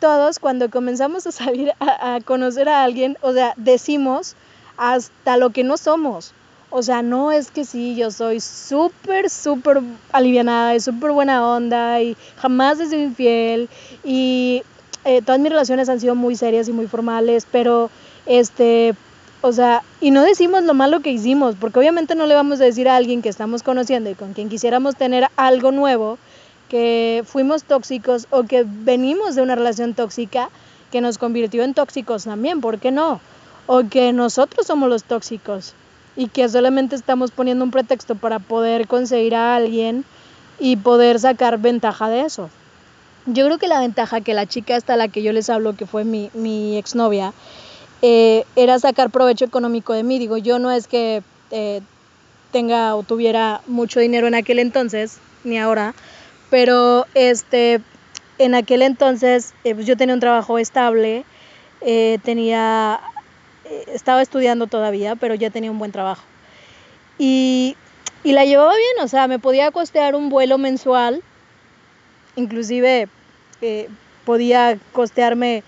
[0.00, 4.34] todos cuando comenzamos a salir a, conocer a alguien, o sea, decimos
[4.78, 6.32] hasta lo que no somos.
[6.76, 12.00] O sea, no es que sí, yo soy súper, súper alivianada y súper buena onda
[12.00, 13.68] y jamás he sido infiel
[14.02, 14.64] y
[15.04, 17.90] eh, todas mis relaciones han sido muy serias y muy formales, pero
[18.26, 18.96] este,
[19.40, 22.64] o sea, y no decimos lo malo que hicimos, porque obviamente no le vamos a
[22.64, 26.18] decir a alguien que estamos conociendo y con quien quisiéramos tener algo nuevo,
[26.68, 30.50] que fuimos tóxicos o que venimos de una relación tóxica
[30.90, 33.20] que nos convirtió en tóxicos también, ¿por qué no?
[33.66, 35.74] O que nosotros somos los tóxicos
[36.16, 40.04] y que solamente estamos poniendo un pretexto para poder conseguir a alguien
[40.58, 42.50] y poder sacar ventaja de eso.
[43.26, 45.86] Yo creo que la ventaja que la chica hasta la que yo les hablo, que
[45.86, 47.32] fue mi, mi exnovia,
[48.02, 50.18] eh, era sacar provecho económico de mí.
[50.18, 51.80] Digo, yo no es que eh,
[52.52, 55.94] tenga o tuviera mucho dinero en aquel entonces, ni ahora,
[56.50, 57.80] pero este,
[58.38, 61.24] en aquel entonces eh, pues yo tenía un trabajo estable,
[62.22, 63.00] tenía
[63.64, 66.24] estaba estudiando todavía, pero ya tenía un buen trabajo.
[67.18, 67.76] Y,
[68.22, 71.22] y, la llevaba bien, o sea, me podía costear un vuelo mensual,
[72.36, 73.08] inclusive
[73.60, 73.88] eh,
[74.24, 75.62] podía costearme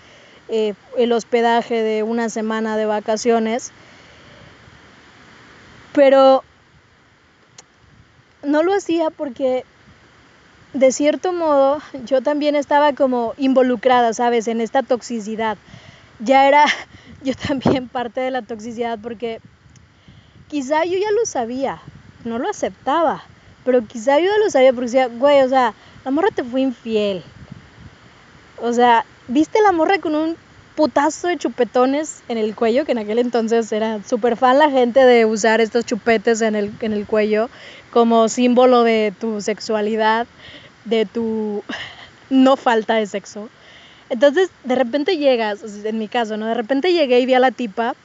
[0.49, 3.71] eh, el hospedaje de una semana de vacaciones,
[5.93, 6.43] pero
[8.43, 9.65] no lo hacía porque
[10.73, 15.57] de cierto modo yo también estaba como involucrada, ¿sabes?, en esta toxicidad.
[16.19, 16.65] Ya era
[17.23, 19.39] yo también parte de la toxicidad porque
[20.47, 21.79] quizá yo ya lo sabía,
[22.25, 23.23] no lo aceptaba,
[23.65, 25.73] pero quizá yo ya lo sabía porque decía, güey, o sea,
[26.05, 27.21] la morra te fue infiel.
[28.61, 30.37] O sea, viste la morra con un
[30.75, 34.99] putazo de chupetones en el cuello, que en aquel entonces era súper fan la gente
[35.05, 37.49] de usar estos chupetes en el, en el cuello
[37.91, 40.27] como símbolo de tu sexualidad,
[40.85, 41.63] de tu
[42.29, 43.49] no falta de sexo.
[44.09, 46.45] Entonces, de repente llegas, en mi caso, ¿no?
[46.47, 47.95] De repente llegué y vi a la tipa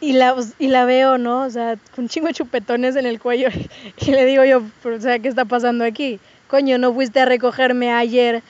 [0.00, 1.42] y la, y la veo, ¿no?
[1.42, 3.48] O sea, con chingo de chupetones en el cuello.
[4.00, 6.20] Y le digo yo, o sea, ¿qué está pasando aquí?
[6.48, 8.42] Coño, ¿no fuiste a recogerme ayer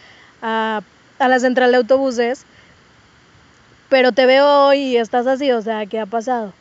[0.43, 0.83] a,
[1.19, 2.45] a la central de autobuses?
[3.89, 6.53] Pero te veo hoy y estás así, o sea, ¿qué ha pasado?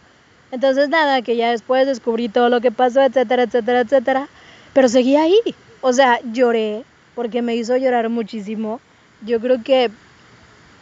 [0.51, 4.27] Entonces, nada, que ya después descubrí todo lo que pasó, etcétera, etcétera, etcétera.
[4.73, 5.37] Pero seguí ahí.
[5.81, 6.83] O sea, lloré
[7.15, 8.79] porque me hizo llorar muchísimo
[9.25, 9.89] yo creo que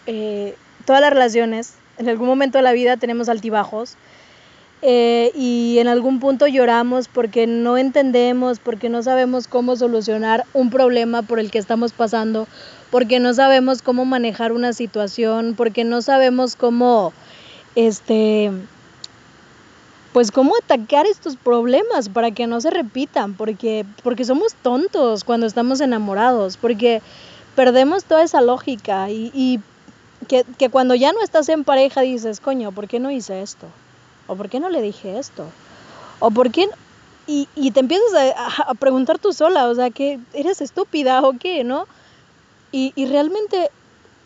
[0.07, 3.97] eh, todas las relaciones, en algún momento de la vida tenemos altibajos
[4.81, 10.69] eh, y en algún punto lloramos porque no entendemos, porque no sabemos cómo solucionar un
[10.69, 12.47] problema por el que estamos pasando,
[12.91, 17.13] porque no sabemos cómo manejar una situación, porque no sabemos cómo,
[17.75, 18.51] este,
[20.13, 25.47] pues cómo atacar estos problemas para que no se repitan, porque, porque somos tontos cuando
[25.47, 27.01] estamos enamorados, porque
[27.55, 29.59] perdemos toda esa lógica y,
[30.27, 33.67] que, cuando ya no estás en pareja dices, coño, ¿por qué no hice esto?
[34.27, 35.45] ¿O por qué no le dije esto?
[36.19, 36.67] ¿O por qué?
[37.27, 41.87] Y, te empiezas a, preguntar tú sola, o sea, que eres estúpida o qué, ¿no?
[42.71, 43.71] Y realmente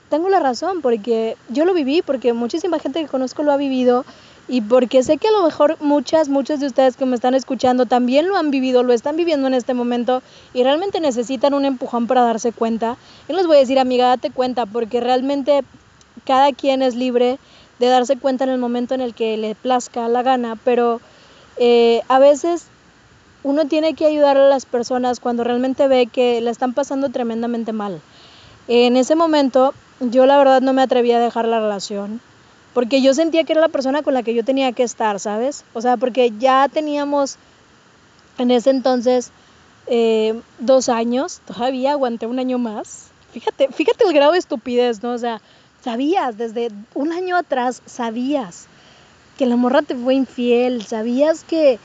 [0.09, 4.05] tengo la razón, porque yo lo viví, porque muchísima gente que conozco lo ha vivido
[4.49, 7.85] y porque sé que a lo mejor muchas, muchas de ustedes que me están escuchando
[7.85, 10.23] también lo han vivido, lo están viviendo en este momento
[10.55, 12.97] y realmente necesitan un empujón para darse cuenta.
[13.27, 15.61] Yo les voy a decir, amiga, date cuenta, porque realmente
[16.25, 17.37] cada quien es libre
[17.77, 20.99] de darse cuenta en el momento en el que le plazca la gana, pero
[21.57, 22.65] eh, a veces
[23.43, 27.71] uno tiene que ayudar a las personas cuando realmente ve que la están pasando tremendamente
[27.71, 28.01] mal.
[28.67, 32.19] En ese momento yo la verdad no me atrevía a dejar la relación
[32.73, 35.63] porque yo sentía que era la persona con la que yo tenía que estar, ¿sabes?
[35.73, 37.37] O sea, porque ya teníamos
[38.37, 39.31] en ese entonces
[39.87, 43.07] eh, dos años, todavía aguanté un año más.
[43.31, 45.13] Fíjate, fíjate el grado de estupidez, ¿no?
[45.13, 45.41] O sea,
[45.83, 48.67] sabías, desde un año atrás, sabías
[49.37, 51.79] que la morra te fue infiel, sabías que,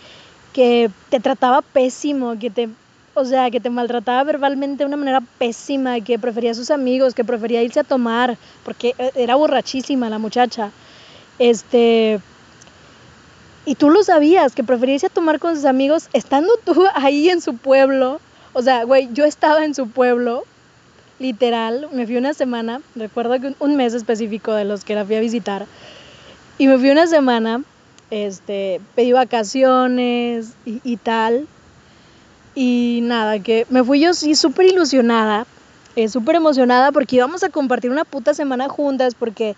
[0.53, 2.69] que te trataba pésimo, que te
[3.15, 7.15] o sea, que te maltrataba verbalmente de una manera pésima, que prefería a sus amigos,
[7.15, 10.71] que prefería irse a tomar, porque e, era borrachísima la muchacha.
[11.39, 12.21] Este.
[13.67, 17.31] Y tú lo sabías, que prefería irse a tomar con sus amigos estando tú ahí
[17.31, 18.21] en su pueblo.
[18.53, 20.45] O sea, güey, yo estaba en su pueblo,
[21.19, 25.17] literal, me fui una semana, recuerdo que un mes específico de los que la fui
[25.17, 25.67] a visitar,
[26.57, 27.65] y me fui una semana,
[28.11, 31.49] este, pedí vacaciones y tal,
[32.55, 35.47] y nada, que me fui yo sí súper ilusionada,
[35.97, 39.57] eh, súper emocionada porque íbamos a compartir una puta semana juntas, porque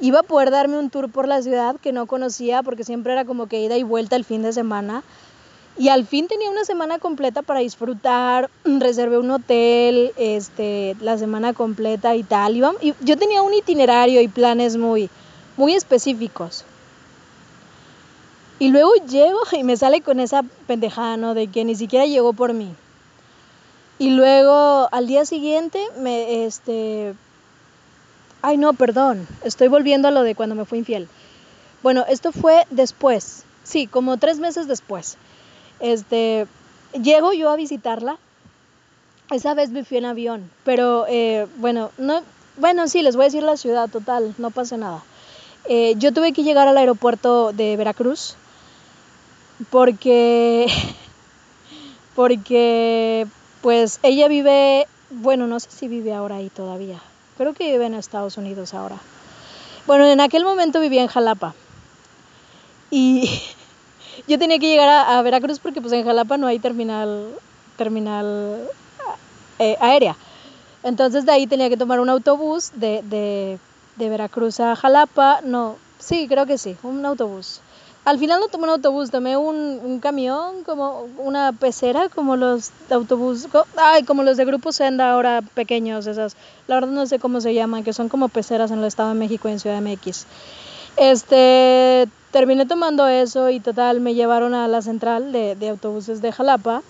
[0.00, 3.24] iba a poder darme un tour por la ciudad que no conocía, porque siempre era
[3.24, 5.02] como que ida y vuelta el fin de semana.
[5.76, 11.52] Y al fin tenía una semana completa para disfrutar, reservé un hotel este, la semana
[11.52, 12.56] completa y tal.
[12.56, 15.10] y yo tenía un itinerario y planes muy,
[15.56, 16.64] muy específicos.
[18.58, 21.34] Y luego llego y me sale con esa pendejada, ¿no?
[21.34, 22.72] De que ni siquiera llegó por mí.
[23.98, 27.14] Y luego al día siguiente me, este...
[28.42, 29.26] Ay, no, perdón.
[29.42, 31.08] Estoy volviendo a lo de cuando me fui infiel.
[31.82, 33.44] Bueno, esto fue después.
[33.62, 35.16] Sí, como tres meses después.
[35.80, 36.46] Este,
[36.92, 38.18] llego yo a visitarla.
[39.30, 42.20] Esa vez me fui en avión, pero eh, bueno, no,
[42.58, 45.02] bueno, sí, les voy a decir la ciudad total, no pasa nada.
[45.66, 48.36] Eh, yo tuve que llegar al aeropuerto de Veracruz
[49.70, 50.66] porque,
[52.14, 53.26] porque,
[53.62, 57.00] pues ella vive, bueno, no sé si vive ahora ahí todavía.
[57.36, 58.96] Creo que vive en Estados Unidos ahora.
[59.86, 61.54] Bueno, en aquel momento vivía en Jalapa.
[62.90, 63.28] Y
[64.28, 67.28] yo tenía que llegar a, Veracruz porque pues en Jalapa no hay terminal,
[67.76, 68.68] terminal
[69.58, 70.16] eh, aérea.
[70.82, 73.58] Entonces de ahí tenía que tomar un autobús de, de,
[73.96, 75.40] de Veracruz a Jalapa.
[75.42, 77.60] No, sí, creo que sí, un autobús.
[78.04, 82.70] Al final no tomé un autobús, tomé un, un camión, como una pecera, como los
[82.90, 86.36] autobús, ay, como los de Grupo Senda ahora pequeños, esas.
[86.66, 89.14] La verdad no sé cómo se llaman, que son como peceras en el Estado de
[89.14, 90.26] México y en Ciudad de MX.
[90.96, 96.30] Este, terminé tomando eso y total me llevaron a la central de, de autobuses de
[96.30, 96.82] Jalapa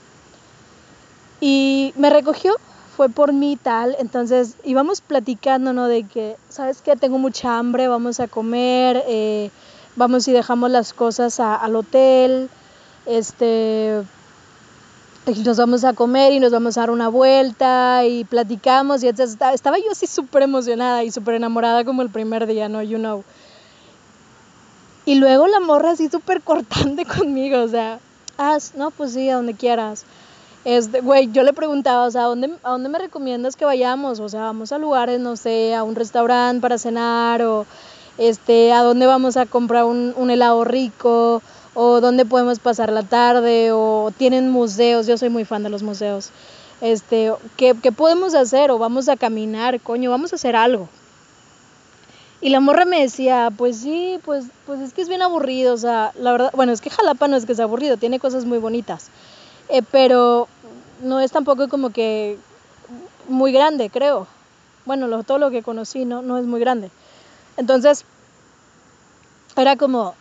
[1.41, 2.55] y me recogió,
[2.97, 5.87] fue por mí tal, entonces íbamos platicando, ¿no?
[5.87, 6.97] De que, ¿sabes qué?
[6.97, 9.51] Tengo mucha hambre, vamos a comer, eh,
[9.97, 12.49] vamos y dejamos las cosas al hotel,
[13.07, 14.03] este,
[15.45, 19.39] nos vamos a comer y nos vamos a dar una vuelta y platicamos y entonces
[19.53, 22.83] estaba yo así súper emocionada y súper enamorada como el primer día, ¿no?
[22.83, 23.25] You know.
[25.07, 28.01] Y luego la morra así súper cortante conmigo, o sea,
[28.39, 30.05] ah, no, pues sí, a donde quieras.
[30.65, 34.19] Este, güey, yo le preguntaba, o sea, ¿a dónde, ¿a dónde me recomiendas que vayamos?
[34.21, 37.67] O sea, vamos a lugares, no sé, a un restaurante para cenar o
[38.19, 41.43] este, a dónde vamos a comprar un, un helado rico
[41.75, 45.83] o dónde podemos pasar la tarde o tienen museos, yo soy muy fan de los
[45.83, 46.31] museos.
[46.81, 48.71] Este, ¿qué, ¿qué podemos hacer?
[48.71, 50.89] O vamos a caminar, coño, vamos a hacer algo.
[52.41, 55.79] Y la morra me decía, pues sí, pues, pues es que es bien aburrido, o
[55.79, 58.59] sea, la verdad, bueno, es que Jalapa no es que sea aburrido, tiene cosas muy
[58.59, 59.09] bonitas,
[59.71, 60.47] eh, pero
[61.03, 62.37] no es tampoco como que
[63.29, 64.27] muy grande, creo.
[64.85, 66.91] Bueno, lo, todo lo que conocí no, no es muy grande.
[67.57, 68.05] Entonces,
[69.57, 70.15] era como,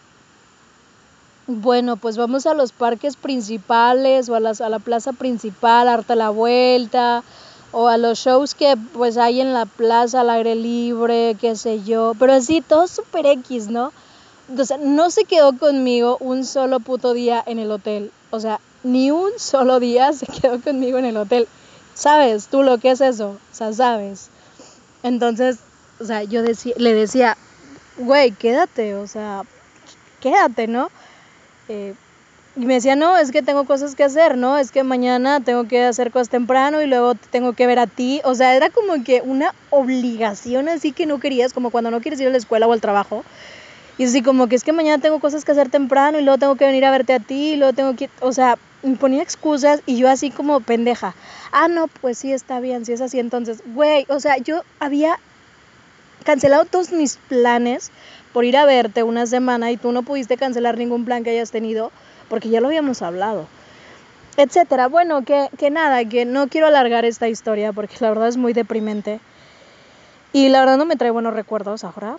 [1.47, 6.15] bueno, pues vamos a los parques principales o a, las, a la plaza principal, harta
[6.15, 7.23] la vuelta,
[7.71, 11.83] o a los shows que pues hay en la plaza al aire libre, qué sé
[11.83, 13.91] yo, pero así todo super X, ¿no?
[14.63, 19.09] Sea, no se quedó conmigo un solo puto día en el hotel, o sea, ni
[19.09, 21.47] un solo día se quedó conmigo en el hotel.
[21.95, 23.29] ¿Sabes tú lo que es eso?
[23.29, 24.29] O sea, sabes.
[25.01, 25.57] Entonces,
[26.03, 27.37] o sea, yo le decía,
[27.97, 29.43] güey, quédate, o sea,
[30.19, 30.91] quédate, ¿no?
[31.69, 31.93] Eh,
[32.57, 34.57] y me decía, no, es que tengo cosas que hacer, ¿no?
[34.57, 38.19] Es que mañana tengo que hacer cosas temprano y luego tengo que ver a ti.
[38.25, 42.19] O sea, era como que una obligación así que no querías, como cuando no quieres
[42.19, 43.23] ir a la escuela o al trabajo.
[43.97, 46.55] Y así como que es que mañana tengo cosas que hacer temprano y luego tengo
[46.57, 49.81] que venir a verte a ti y luego tengo que, o sea, me ponía excusas
[49.85, 51.15] y yo así como pendeja.
[51.51, 53.63] Ah, no, pues sí, está bien, si es así entonces.
[53.73, 55.17] Güey, o sea, yo había
[56.23, 57.91] cancelado todos mis planes
[58.33, 61.51] por ir a verte una semana y tú no pudiste cancelar ningún plan que hayas
[61.51, 61.91] tenido
[62.29, 63.47] porque ya lo habíamos hablado,
[64.37, 64.87] etcétera.
[64.87, 68.53] Bueno, que, que nada, que no quiero alargar esta historia porque la verdad es muy
[68.53, 69.19] deprimente
[70.33, 72.17] y la verdad no me trae buenos recuerdos ahora.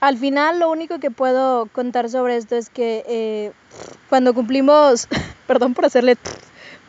[0.00, 3.52] Al final lo único que puedo contar sobre esto es que eh,
[4.08, 5.08] cuando cumplimos,
[5.46, 6.16] perdón por hacerle,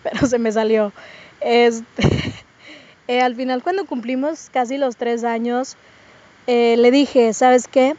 [0.04, 0.92] pero se me salió,
[1.42, 2.34] este,
[3.10, 5.78] eh, al final cuando cumplimos casi los tres años,
[6.46, 7.96] eh, le dije, ¿sabes qué?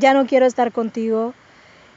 [0.00, 1.32] ya no quiero estar contigo,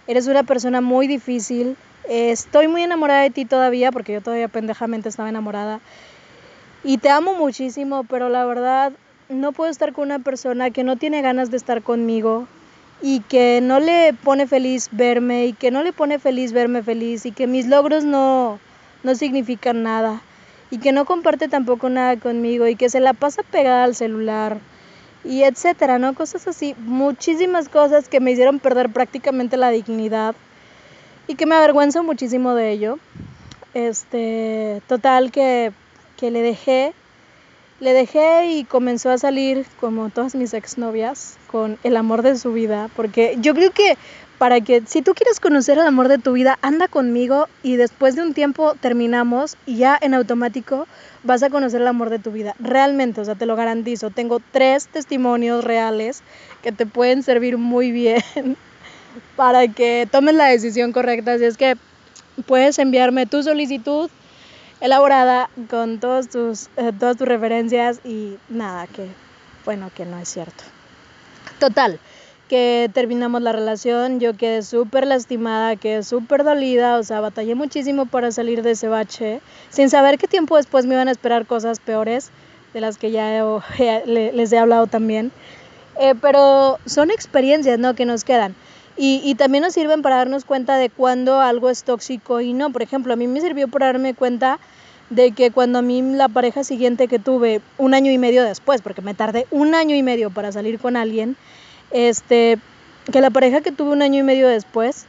[0.06, 1.76] Eres una persona muy difícil.
[2.08, 5.80] estoy muy enamorada de ti todavía, porque yo todavía pendejamente estaba enamorada.
[6.84, 8.94] Y te amo muchísimo, pero la verdad
[9.28, 12.48] no puedo estar con una persona que no tiene ganas de estar conmigo
[13.02, 17.26] y que no le pone feliz verme y que no le pone feliz verme feliz
[17.26, 18.60] y que mis logros no,
[19.04, 20.22] no significan nada
[20.74, 24.58] y que no comparte tampoco nada conmigo y que se la pasa pegada al celular
[25.24, 26.16] y etcétera, ¿no?
[26.16, 30.34] Cosas así, muchísimas cosas que me hicieron perder prácticamente la dignidad
[31.28, 32.98] y que me avergüenzo muchísimo de ello.
[33.76, 35.74] Este, total que,
[36.18, 36.94] que le dejé,
[37.80, 42.52] le dejé y comenzó a salir como todas mis exnovias con el amor de su
[42.52, 43.96] vida, porque yo creo que
[44.44, 48.18] para que si tú quieres conocer el amor de tu vida, anda conmigo y después
[48.18, 50.86] de un tiempo terminamos y ya en automático
[51.24, 52.54] vas a conocer el amor de tu vida.
[52.60, 54.10] Realmente, o sea, te lo garantizo.
[54.10, 56.24] Tengo tres testimonios reales
[56.62, 58.22] que te pueden servir muy bien
[59.38, 61.36] para que tomes la decisión correcta.
[61.36, 61.78] Así es que
[62.46, 64.10] puedes enviarme tu solicitud
[64.82, 69.08] elaborada con todos tus, eh, todas tus referencias y nada, que
[69.64, 70.66] bueno, que no es cierto.
[71.60, 71.98] Total,
[72.50, 78.06] que terminamos la relación, yo quedé súper lastimada, quedé súper dolida, o sea, batallé muchísimo
[78.06, 81.80] para salir de ese bache, sin saber qué tiempo después me iban a esperar cosas
[81.80, 82.32] peores,
[82.74, 83.44] de las que ya
[84.06, 85.32] les he hablado también.
[86.00, 87.94] Eh, pero son experiencias, ¿no?
[87.94, 88.56] Que nos quedan.
[88.98, 92.72] Y, y, también nos sirven para darnos cuenta de cuándo algo es tóxico y no.
[92.72, 94.60] Por ejemplo, a mí me sirvió para darme cuenta
[95.10, 98.82] de que cuando a mí la pareja siguiente que tuve un año y medio después,
[98.82, 101.36] porque me tardé un año y medio para salir con alguien,
[101.94, 102.60] este,
[103.12, 105.06] que la pareja que tuve un año y medio después,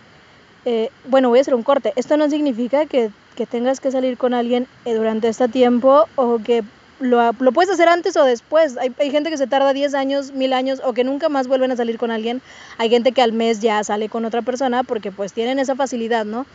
[0.64, 1.92] eh, bueno, voy a hacer un corte.
[1.96, 6.38] Esto no significa que, que tengas que salir con alguien eh, durante este tiempo o
[6.38, 6.62] que
[7.00, 8.76] lo, lo, puedes hacer antes o después.
[8.78, 11.72] Hay, hay, gente que se tarda 10 años, mil años o que nunca más vuelven
[11.72, 12.40] a salir con alguien.
[12.78, 16.24] Hay gente que al mes ya sale con otra persona porque pues tienen esa facilidad,
[16.24, 16.46] ¿no?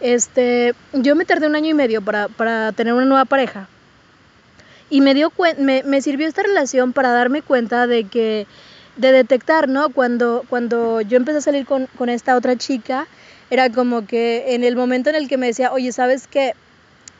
[0.00, 3.68] Este, yo me tardé un año y medio para, para tener una nueva pareja.
[4.90, 8.46] Y me, dio me, me sirvió esta relación para darme cuenta de que,
[8.96, 9.90] de detectar, ¿no?
[9.90, 13.06] Cuando, cuando yo empecé a salir con, con esta otra chica,
[13.50, 16.54] era como que en el momento en el que me decía, oye, ¿sabes qué?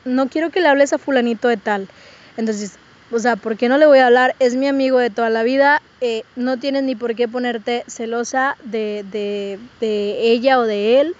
[0.04, 1.88] No quiero que le hables a fulanito de tal.
[2.36, 2.76] Entonces,
[3.10, 4.34] o sea, ¿por qué no le voy a hablar?
[4.38, 8.56] Es mi amigo de toda la vida, eh, no tienes ni por qué ponerte celosa
[8.64, 11.16] de, de, de ella o de él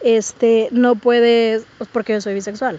[0.00, 2.78] este, no puedes, pues porque yo soy bisexual,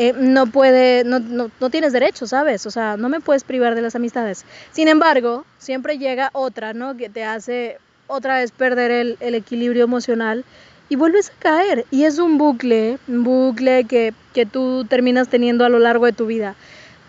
[0.00, 2.66] eh, no puede, no, no, no, tienes derecho, ¿sabes?
[2.66, 4.44] O sea, no me puedes privar de las amistades.
[4.70, 6.96] Sin embargo, siempre llega otra, ¿no?
[6.96, 10.44] Que te hace otra vez perder el, el equilibrio emocional
[10.88, 11.84] y vuelves a caer.
[11.90, 16.12] Y es un bucle, un bucle que, que tú terminas teniendo a lo largo de
[16.12, 16.54] tu vida.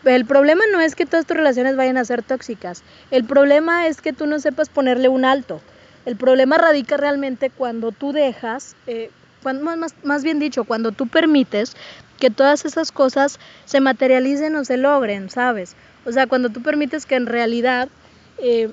[0.04, 2.82] El problema no es que todas tus relaciones vayan a ser tóxicas.
[3.12, 5.62] El problema es que tú no sepas ponerle un alto.
[6.08, 9.12] El problema radica realmente cuando tú dejas, eh,
[9.44, 11.76] cuando, más, más bien dicho, cuando tú permites
[12.20, 15.76] que todas esas cosas se materialicen o se logren, ¿sabes?
[16.06, 17.90] O sea, cuando tú permites que en realidad
[18.38, 18.70] eh,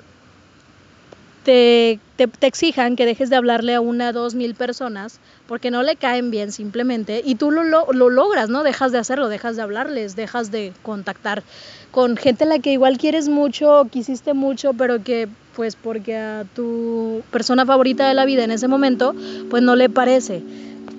[1.43, 5.81] te, te, te, exijan que dejes de hablarle a una, dos, mil personas porque no
[5.81, 8.63] le caen bien simplemente y tú lo, lo, lo, logras, ¿no?
[8.63, 11.43] Dejas de hacerlo, dejas de hablarles, dejas de contactar
[11.91, 16.45] con gente a la que igual quieres mucho, quisiste mucho, pero que pues porque a
[16.53, 19.15] tu persona favorita de la vida en ese momento,
[19.49, 20.43] pues no le parece.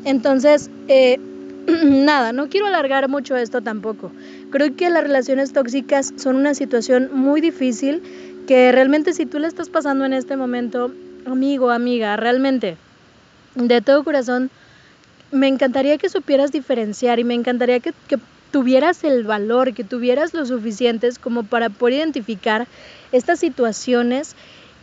[0.05, 1.21] Entonces, eh,
[1.83, 4.11] nada, no quiero alargar mucho esto tampoco.
[4.51, 8.03] Creo que las relaciones tóxicas son una situación muy difícil
[8.47, 10.91] que realmente si tú le estás pasando en este momento,
[11.27, 12.77] amigo, amiga, realmente,
[13.55, 14.51] de todo corazón,
[15.31, 18.19] me encantaría que supieras diferenciar y me encantaría que, que
[18.51, 22.67] tuvieras el valor, que tuvieras lo suficientes como para poder identificar
[23.13, 24.35] estas situaciones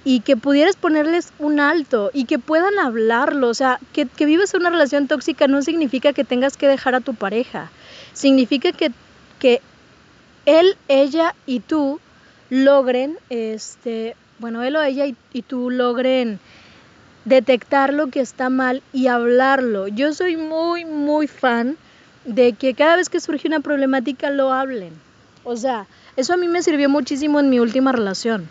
[0.05, 3.49] y que pudieras ponerles un alto y que puedan hablarlo.
[3.49, 7.01] O sea, que, que vivas una relación tóxica no significa que tengas que dejar a
[7.01, 7.71] tu pareja.
[8.13, 8.91] Significa que,
[9.39, 9.61] que
[10.45, 11.99] él, ella y tú
[12.51, 16.39] logren, este, bueno, él o ella y, y tú logren
[17.25, 19.87] detectar lo que está mal y hablarlo.
[19.87, 21.77] Yo soy muy, muy fan
[22.25, 24.93] de que cada vez que surge una problemática lo hablen.
[25.43, 28.47] O sea, eso a mí me sirvió muchísimo en mi última relación.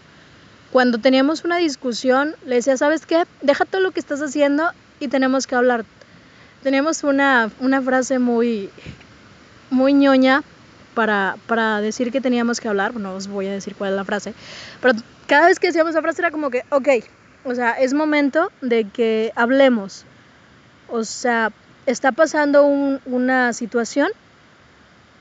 [0.75, 3.27] Cuando teníamos una discusión, le decía, ¿sabes qué?
[3.43, 5.85] Deja todo lo que estás haciendo y tenemos que hablar.
[6.65, 8.71] Teníamos una, una frase muy,
[9.71, 10.43] muy ñoña
[10.97, 12.97] para, para decir que teníamos que hablar.
[12.97, 14.35] No os voy a decir cuál es la frase.
[14.83, 14.95] Pero
[15.29, 16.89] cada vez que decíamos esa frase era como que, ok,
[17.45, 20.05] o sea, es momento de que hablemos.
[20.89, 21.53] O sea,
[21.87, 24.09] está pasando un, una situación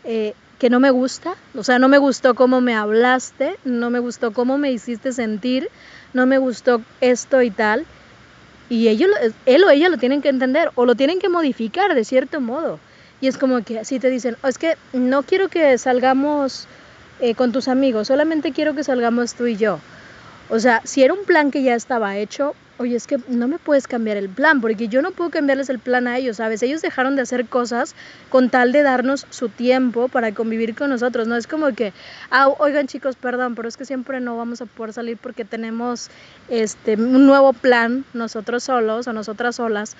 [0.04, 0.34] eh,
[0.64, 4.32] que no me gusta, o sea, no me gustó cómo me hablaste, no me gustó
[4.32, 5.70] cómo me hiciste sentir,
[6.14, 7.86] no me gustó esto y tal.
[8.70, 9.10] Y ellos,
[9.46, 12.80] él o ella lo tienen que entender o lo tienen que modificar de cierto modo.
[13.20, 16.66] Y es como que así te dicen, oh, es que no quiero que salgamos
[17.20, 19.80] eh, con tus amigos, solamente quiero que salgamos tú y yo.
[20.50, 23.60] O sea, si era un plan que ya estaba hecho, oye, es que no me
[23.60, 26.64] puedes cambiar el plan, porque yo no puedo cambiarles el plan a ellos, ¿sabes?
[26.64, 27.96] Ellos dejaron de hacer cosas
[28.30, 31.36] con tal de darnos su tiempo para convivir con nosotros, ¿no?
[31.36, 31.94] Es como que,
[32.32, 36.10] ah, oigan chicos, perdón, pero es que siempre no vamos a poder salir porque tenemos
[36.50, 39.96] este, un nuevo plan nosotros solos o nosotras solas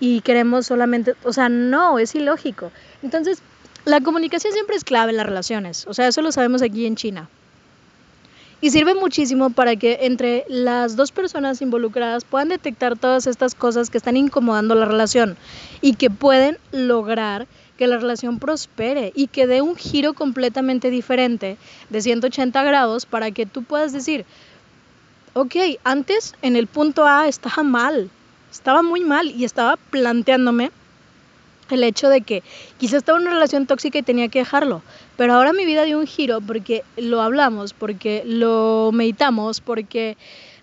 [0.00, 2.70] y queremos solamente, o sea, no, es ilógico.
[3.02, 3.42] Entonces,
[3.84, 6.96] la comunicación siempre es clave en las relaciones, o sea, eso lo sabemos aquí en
[6.96, 7.28] China.
[8.60, 13.88] Y sirve muchísimo para que entre las dos personas involucradas puedan detectar todas estas cosas
[13.88, 15.36] que están incomodando la relación
[15.80, 17.46] y que pueden lograr
[17.76, 21.56] que la relación prospere y que dé un giro completamente diferente
[21.88, 24.26] de 180 grados para que tú puedas decir,
[25.34, 25.54] ok,
[25.84, 28.10] antes en el punto A estaba mal,
[28.50, 30.72] estaba muy mal y estaba planteándome
[31.70, 32.42] el hecho de que
[32.78, 34.82] quizá estaba en una relación tóxica y tenía que dejarlo.
[35.18, 40.16] Pero ahora mi vida dio un giro porque lo hablamos, porque lo meditamos, porque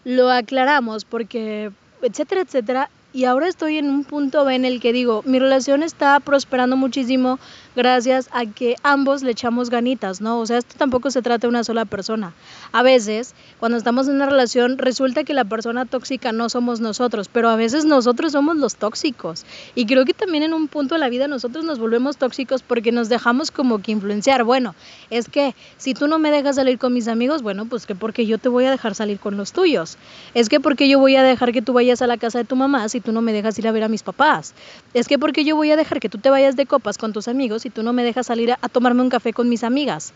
[0.05, 2.89] lo aclaramos, porque etcétera, etcétera.
[3.11, 6.77] Y ahora estoy en un punto B en el que digo, mi relación está prosperando
[6.77, 7.37] muchísimo
[7.75, 10.39] gracias a que ambos le echamos ganitas, ¿no?
[10.39, 12.33] O sea, esto tampoco se trata de una sola persona.
[12.71, 17.29] A veces, cuando estamos en una relación, resulta que la persona tóxica no somos nosotros,
[17.31, 19.45] pero a veces nosotros somos los tóxicos.
[19.75, 22.91] Y creo que también en un punto de la vida nosotros nos volvemos tóxicos porque
[22.91, 24.43] nos dejamos como que influenciar.
[24.43, 24.75] Bueno,
[25.09, 28.25] es que si tú no me dejas salir con mis amigos, bueno, pues que porque
[28.25, 29.97] yo te voy a dejar salir con los tuyos.
[30.33, 32.55] Es que porque yo voy a dejar que tú vayas a la casa de tu
[32.55, 34.53] mamá si tú no me dejas ir a ver a mis papás.
[34.93, 37.27] Es que porque yo voy a dejar que tú te vayas de copas con tus
[37.27, 40.13] amigos si tú no me dejas salir a, tomarme un café con mis amigas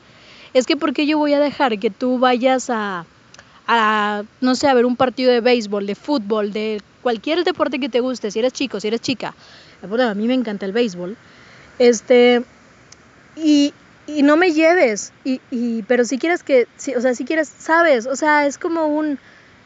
[0.54, 3.08] es que porque yo voy a dejar que tú vayas a,
[3.66, 7.90] a, no sé, a ver un partido de béisbol, de fútbol, de cualquier deporte que
[7.90, 9.34] te guste, si eres chico, si eres chica.
[9.82, 11.18] Bueno, a mí me encanta el béisbol.
[11.80, 12.44] Este,
[13.36, 13.74] y,
[14.06, 17.48] y no me lleves, y, y, pero si quieres que, si, o sea, si quieres,
[17.48, 19.18] sabes, o sea, es como un,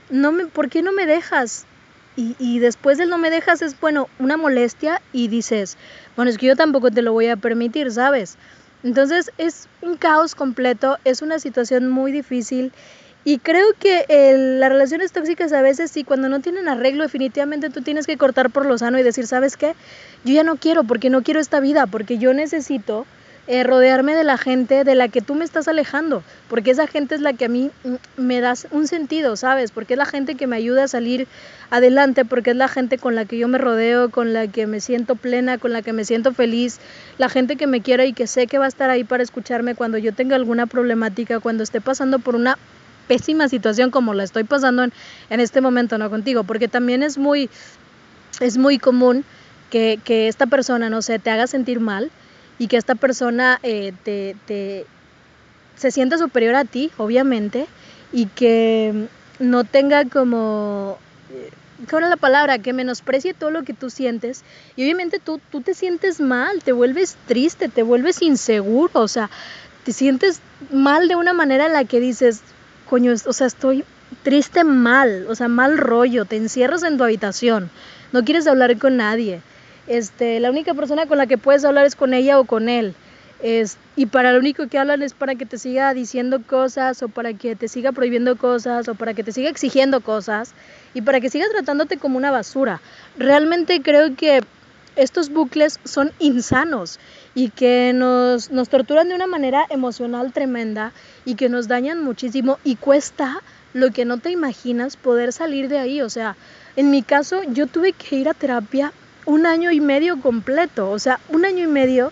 [0.09, 1.65] no me, ¿por qué no me dejas?
[2.15, 5.77] Y, y, después del no me dejas es, bueno, una molestia y dices,
[6.15, 8.37] bueno, es que yo tampoco te lo voy a permitir, ¿sabes?
[8.83, 12.71] Entonces es un caos completo, es una situación muy difícil
[13.25, 14.05] y creo que
[14.59, 18.49] las relaciones tóxicas a veces sí, cuando no tienen arreglo, definitivamente tú tienes que cortar
[18.49, 19.75] por lo sano y decir, ¿sabes qué?
[20.25, 23.05] Yo ya no quiero, porque no quiero esta vida, porque yo necesito
[23.45, 27.15] eh, rodearme de la gente de la que tú me estás alejando, porque esa gente
[27.15, 27.71] es la que a mí
[28.15, 29.71] me da un sentido, ¿sabes?
[29.71, 31.27] Porque es la gente que me ayuda a salir
[31.69, 34.79] adelante, porque es la gente con la que yo me rodeo, con la que me
[34.79, 36.79] siento plena, con la que me siento feliz,
[37.17, 39.75] la gente que me quiere y que sé que va a estar ahí para escucharme
[39.75, 42.57] cuando yo tenga alguna problemática, cuando esté pasando por una
[43.09, 44.93] pésima situación como la estoy pasando en,
[45.29, 46.09] en este momento, ¿no?
[46.09, 47.49] Contigo, porque también es muy,
[48.39, 49.25] es muy común
[49.69, 52.09] que, que esta persona, no sé, te haga sentir mal
[52.59, 54.85] y que esta persona eh, te, te,
[55.75, 57.67] se sienta superior a ti, obviamente,
[58.11, 59.07] y que
[59.39, 60.97] no tenga como,
[61.31, 61.49] eh,
[61.89, 62.59] ¿cuál es la palabra?
[62.59, 64.43] Que menosprecie todo lo que tú sientes.
[64.75, 69.29] Y obviamente tú, tú te sientes mal, te vuelves triste, te vuelves inseguro, o sea,
[69.83, 70.39] te sientes
[70.71, 72.41] mal de una manera en la que dices,
[72.89, 73.83] coño, o sea, estoy
[74.21, 77.69] triste mal, o sea, mal rollo, te encierras en tu habitación,
[78.11, 79.41] no quieres hablar con nadie
[79.87, 82.93] este, la única persona con la que puedes hablar es con ella o con él.
[83.41, 87.09] Es, y para lo único que hablan es para que te siga diciendo cosas o
[87.09, 90.53] para que te siga prohibiendo cosas o para que te siga exigiendo cosas
[90.93, 92.79] y para que siga tratándote como una basura.
[93.17, 94.41] Realmente creo que
[94.95, 96.99] estos bucles son insanos
[97.35, 100.93] y que nos, nos torturan de una manera emocional tremenda
[101.25, 103.41] y que nos dañan muchísimo y cuesta
[103.73, 106.01] lo que no te imaginas poder salir de ahí.
[106.01, 106.37] O sea,
[106.75, 108.93] en mi caso yo tuve que ir a terapia
[109.25, 112.11] un año y medio completo, o sea, un año y medio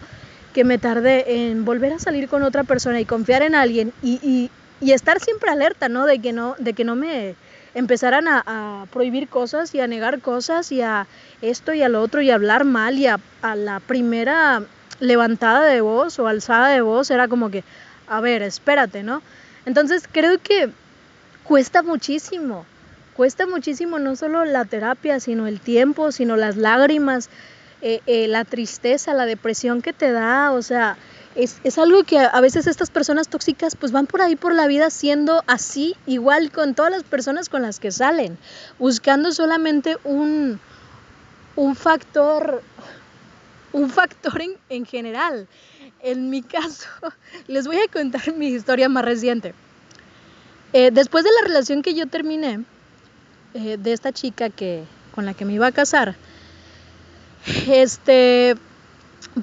[0.53, 4.19] que me tardé en volver a salir con otra persona y confiar en alguien y,
[4.21, 4.49] y,
[4.85, 6.05] y estar siempre alerta, ¿no?
[6.05, 7.35] De que no, de que no me
[7.73, 11.07] empezaran a, prohibir cosas y a negar cosas y a
[11.41, 14.63] esto y a lo otro y hablar mal y a, a la primera
[14.99, 17.63] levantada de voz o alzada de voz era como que,
[18.07, 19.21] a ver, espérate, ¿no?
[19.65, 20.69] Entonces creo que
[21.43, 22.65] cuesta muchísimo
[23.21, 27.29] cuesta muchísimo no solo la terapia, sino el tiempo, sino las lágrimas,
[27.83, 30.97] eh, eh, la tristeza, la depresión que te da, o sea,
[31.35, 34.65] es, es, algo que a veces estas personas tóxicas pues van por ahí por la
[34.65, 38.39] vida siendo así, igual con todas las personas con las que salen,
[38.79, 40.59] buscando solamente un,
[41.55, 42.63] un factor,
[43.71, 45.47] un factor en, en general.
[46.01, 46.89] En mi caso,
[47.47, 49.53] les voy a contar mi historia más reciente.
[50.73, 52.65] Eh, después de la relación que yo terminé,
[53.53, 54.83] eh, de esta chica que,
[55.13, 56.15] con la que me iba a casar,
[57.67, 58.55] este,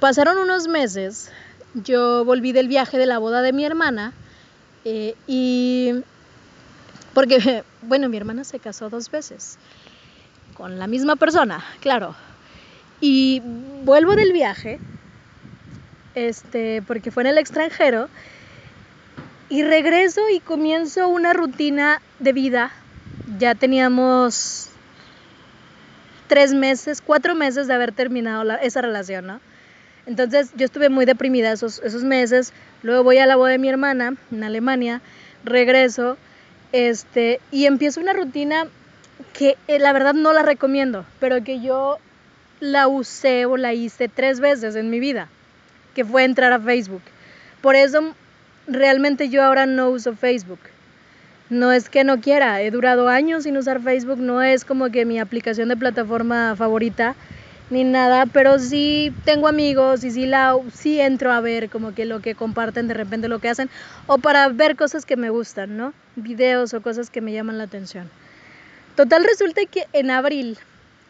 [0.00, 1.30] pasaron unos meses,
[1.74, 4.12] yo volví del viaje de la boda de mi hermana
[4.84, 5.92] eh, y,
[7.12, 9.59] porque, bueno, mi hermana se casó dos veces
[10.54, 12.14] con la misma persona, claro,
[13.00, 13.40] y
[13.84, 14.80] vuelvo del viaje,
[16.14, 18.09] este, porque fue en el extranjero,
[19.50, 22.72] y regreso y comienzo una rutina de vida
[23.39, 24.69] ya teníamos
[26.29, 29.41] tres meses, cuatro meses de haber terminado esa relación, ¿no?
[30.07, 32.53] Entonces yo estuve muy deprimida esos, esos meses,
[32.83, 35.03] luego voy a la boda de mi hermana en Alemania,
[35.45, 36.16] regreso,
[36.73, 38.66] este, y empiezo una rutina
[39.33, 41.99] que eh, la verdad no la recomiendo, pero que yo
[42.61, 45.29] la usé o la hice tres veces en mi vida,
[45.95, 47.03] que fue entrar a Facebook.
[47.61, 48.14] Por eso
[48.66, 50.61] realmente yo ahora no uso Facebook
[51.51, 55.07] No es que no quiera, he durado años sin usar Facebook, no es como que
[55.07, 57.14] mi aplicación de plataforma favorita
[57.70, 62.07] ni nada, pero sí tengo amigos y sí, la, sí entro a ver como que
[62.07, 63.68] lo que comparten de repente lo que hacen
[64.07, 65.92] o para ver cosas que me gustan, ¿no?
[66.16, 68.11] Videos o cosas que me llaman la atención.
[68.94, 70.59] Total resulta que en abril,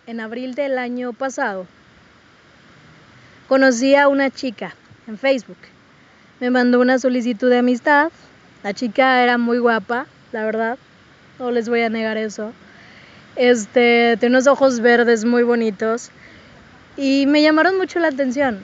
[0.06, 1.66] en abril del año pasado,
[3.48, 4.74] conocí a una chica
[5.06, 5.58] en Facebook.
[6.38, 8.10] Me mandó una solicitud de amistad.
[8.62, 10.78] La chica era muy guapa, la verdad.
[11.38, 12.52] No les voy a negar eso.
[13.36, 16.10] Este, tiene unos ojos verdes muy bonitos
[16.96, 18.58] y me llamaron mucho la atención.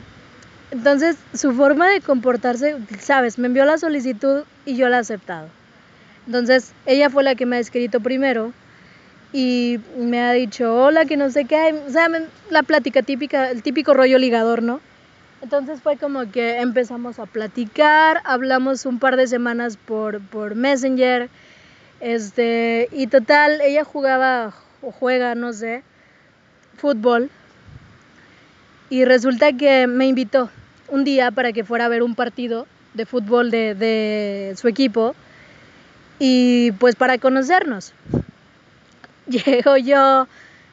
[0.71, 5.49] Entonces, su forma de comportarse, sabes, me envió la solicitud y yo la he aceptado.
[6.27, 8.53] Entonces, ella fue la que me ha escrito primero
[9.33, 12.09] y me ha dicho, hola, que no sé qué, o sea,
[12.51, 14.81] la plática típica, el típico rollo ligador, ¿no?
[15.43, 21.29] Entonces fue como que empezamos a platicar, hablamos un par de semanas por, por Messenger,
[22.05, 24.53] este, y total, ella jugaba
[24.83, 25.83] o juega, no sé,
[26.77, 27.31] fútbol
[28.91, 30.51] y resulta que me invitó
[30.89, 35.15] un día para que fuera a ver un partido de fútbol de, su equipo
[36.19, 37.95] y pues para conocernos.
[39.27, 40.29] Llego yo,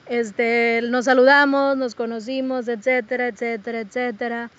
[0.07, 4.49] este, nos saludamos, nos conocimos, etcétera, etcétera, etcétera.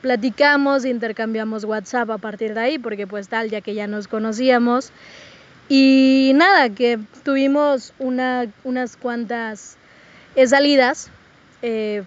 [0.00, 4.92] Platicamos, intercambiamos WhatsApp a partir de ahí, porque pues tal, ya que ya nos conocíamos.
[5.72, 9.76] Y nada, que tuvimos una, unas cuantas
[10.34, 11.10] eh, salidas.
[11.62, 12.02] Eh,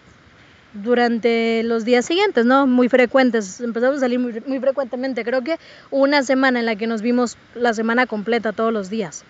[0.74, 2.66] durante los días siguientes, ¿no?
[2.66, 5.24] Muy frecuentes, empezamos a salir muy, muy, frecuentemente.
[5.24, 5.57] Creo que
[5.91, 9.24] una semana en la que nos vimos la semana completa, todos los días,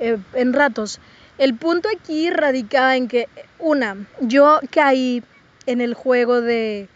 [0.00, 1.00] eh, en ratos.
[1.38, 3.28] El punto aquí radicaba en que,
[3.58, 5.22] una, yo caí
[5.66, 6.88] en el juego de...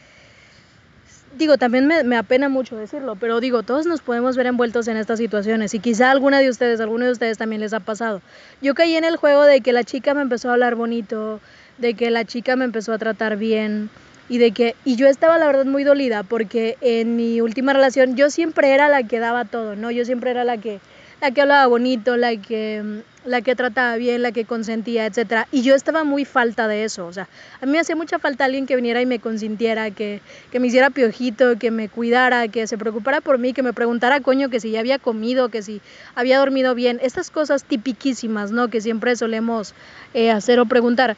[1.36, 4.96] Digo, también me, me apena mucho decirlo, pero digo, todos nos podemos ver envueltos en
[4.96, 8.22] estas situaciones y quizá alguna de ustedes, alguno de ustedes también les ha pasado.
[8.62, 11.40] Yo caí en el juego de que la chica me empezó a hablar bonito,
[11.76, 13.90] de que la chica me empezó a tratar bien
[14.30, 18.16] y de que y yo estaba la verdad muy dolida porque en mi última relación
[18.16, 19.90] yo siempre era la que daba todo, ¿no?
[19.90, 20.80] Yo siempre era la que
[21.20, 25.62] la que hablaba bonito, la que la que trataba bien, la que consentía, etcétera, y
[25.62, 27.28] yo estaba muy falta de eso, o sea,
[27.60, 30.20] a mí me hacía mucha falta alguien que viniera y me consintiera, que,
[30.50, 34.20] que me hiciera piojito, que me cuidara, que se preocupara por mí, que me preguntara,
[34.20, 35.80] coño, que si ya había comido, que si
[36.14, 38.68] había dormido bien, estas cosas tipiquísimas, ¿no?
[38.68, 39.74] Que siempre solemos
[40.14, 41.16] eh, hacer o preguntar.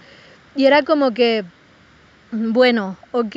[0.57, 1.45] Y era como que,
[2.33, 3.37] bueno, ok,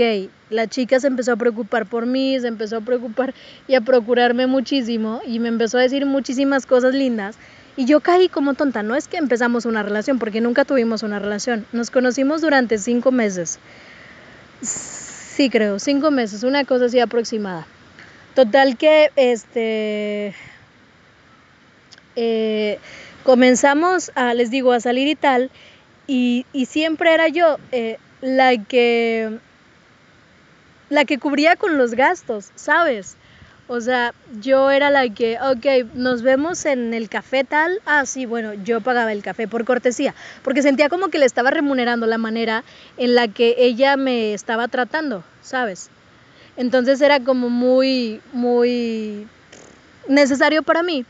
[0.49, 3.33] la chica se empezó a preocupar por mí, se empezó a preocupar
[3.67, 7.37] y a procurarme muchísimo y me empezó a decir muchísimas cosas lindas.
[7.77, 11.19] Y yo caí como tonta, no es que empezamos una relación, porque nunca tuvimos una
[11.19, 11.65] relación.
[11.71, 13.59] Nos conocimos durante cinco meses.
[14.61, 17.65] Sí, creo, cinco meses, una cosa así aproximada.
[18.35, 20.35] Total que, este,
[22.15, 22.79] eh,
[23.23, 25.49] comenzamos a, les digo, a salir y tal,
[26.07, 29.39] y, siempre era yo eh, la que
[30.89, 33.15] la que cubría con los gastos, ¿sabes?
[33.73, 37.79] O sea, yo era la que, ok, nos vemos en el café tal.
[37.85, 40.13] Ah, sí, bueno, yo pagaba el café por cortesía,
[40.43, 42.65] porque sentía como que le estaba remunerando la manera
[42.97, 45.89] en la que ella me estaba tratando, ¿sabes?
[46.57, 49.25] Entonces era como muy, muy
[50.09, 51.05] necesario para mí.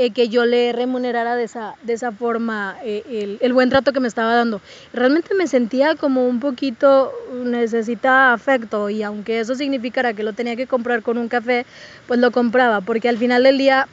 [0.00, 3.98] Eh, que yo le remunerara de esa, de esa forma eh, el, buen trato que
[3.98, 4.60] me estaba dando.
[4.92, 7.12] Realmente me sentía como un poquito
[7.44, 11.66] necesitaba afecto y aunque eso significara que lo tenía que comprar con un café,
[12.06, 13.88] pues lo compraba, porque al final del día,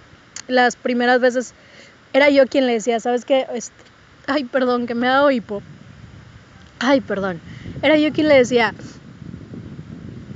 [0.48, 1.56] las primeras veces,
[2.14, 3.48] era yo quien le decía, ¿sabes qué?
[3.56, 3.74] Este,
[4.28, 5.64] ay, perdón, que me ha dado hipo.
[6.78, 7.40] Ay, perdón.
[7.82, 8.76] Era yo quien le decía,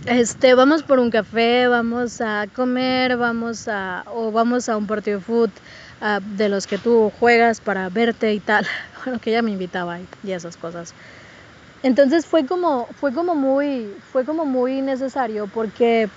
[0.10, 5.20] este, vamos por un café, vamos a comer, vamos a, o vamos a un partido
[5.20, 5.52] de fútbol
[6.02, 8.66] ah, de los que tú juegas para verte y tal.
[9.06, 10.94] Bueno, que ella me invitaba y, esas cosas.
[11.84, 16.10] Entonces fue como, fue como muy, fue como muy necesario porque,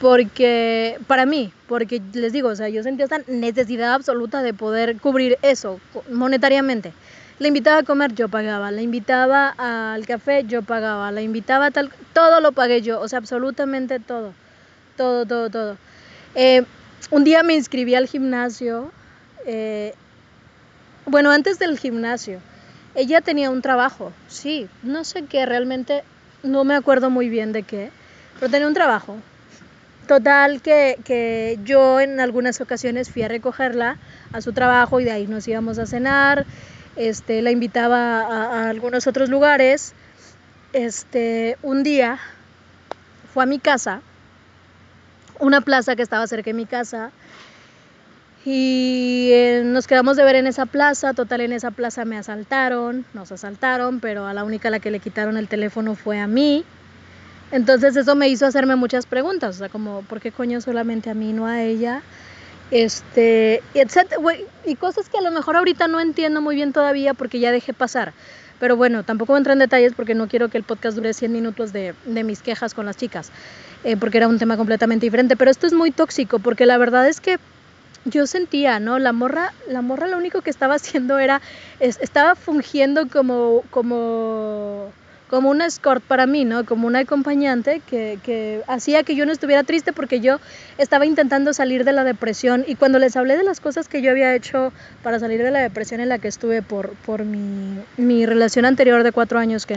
[0.00, 4.98] porque, para mí, porque les digo, o sea, yo sentía esta necesidad absoluta de poder
[4.98, 5.80] cubrir eso
[6.12, 6.92] monetariamente.
[7.38, 8.70] La invitaba a comer, yo pagaba.
[8.70, 11.10] La invitaba al café, yo pagaba.
[11.10, 11.90] La invitaba a tal...
[12.12, 14.32] Todo lo pagué yo, o sea, absolutamente todo.
[14.96, 15.76] Todo, todo, todo.
[16.34, 16.64] Eh,
[17.10, 18.92] un día me inscribí al gimnasio.
[19.46, 19.94] Eh,
[21.06, 22.40] bueno, antes del gimnasio.
[22.94, 26.04] Ella tenía un trabajo, sí, no sé qué, realmente
[26.44, 27.90] no me acuerdo muy bien de qué,
[28.38, 29.16] pero tenía un trabajo.
[30.06, 33.96] Total que, que yo en algunas ocasiones fui a recogerla
[34.32, 36.46] a su trabajo y de ahí nos íbamos a cenar
[36.96, 39.94] este, la invitaba a, algunos otros lugares.
[40.72, 42.18] Este, un día
[43.32, 44.00] fue a mi casa,
[45.38, 47.10] una plaza que estaba cerca de mi casa,
[48.46, 53.06] Y eh, nos quedamos de ver en esa plaza, total en esa plaza me asaltaron,
[53.14, 56.26] nos asaltaron, pero a la única a la que le quitaron el teléfono fue a
[56.26, 56.62] mí.
[57.52, 61.14] Entonces eso me hizo hacerme muchas preguntas, o sea, como, ¿por qué coño solamente a
[61.14, 62.02] mí, no a ella?
[62.70, 64.20] Este, etcétera,
[64.64, 67.72] y cosas que a lo mejor ahorita no entiendo muy bien todavía porque ya dejé
[67.72, 68.12] pasar.
[68.60, 71.72] Pero bueno, tampoco entro en detalles porque no quiero que el podcast dure 100 minutos
[71.72, 73.30] de, de mis quejas con las chicas,
[73.82, 75.36] eh, porque era un tema completamente diferente.
[75.36, 77.38] Pero esto es muy tóxico porque la verdad es que
[78.04, 78.98] yo sentía, ¿no?
[78.98, 81.40] La morra, la morra lo único que estaba haciendo era,
[81.80, 84.92] estaba fungiendo como, como
[85.34, 86.64] como un escort para mí, ¿no?
[86.64, 90.38] Como una acompañante que, que, hacía que yo no estuviera triste porque yo
[90.78, 94.12] estaba intentando salir de la depresión y cuando les hablé de las cosas que yo
[94.12, 94.72] había hecho
[95.02, 99.02] para salir de la depresión en la que estuve por, por mi, mi relación anterior
[99.02, 99.74] de cuatro años que,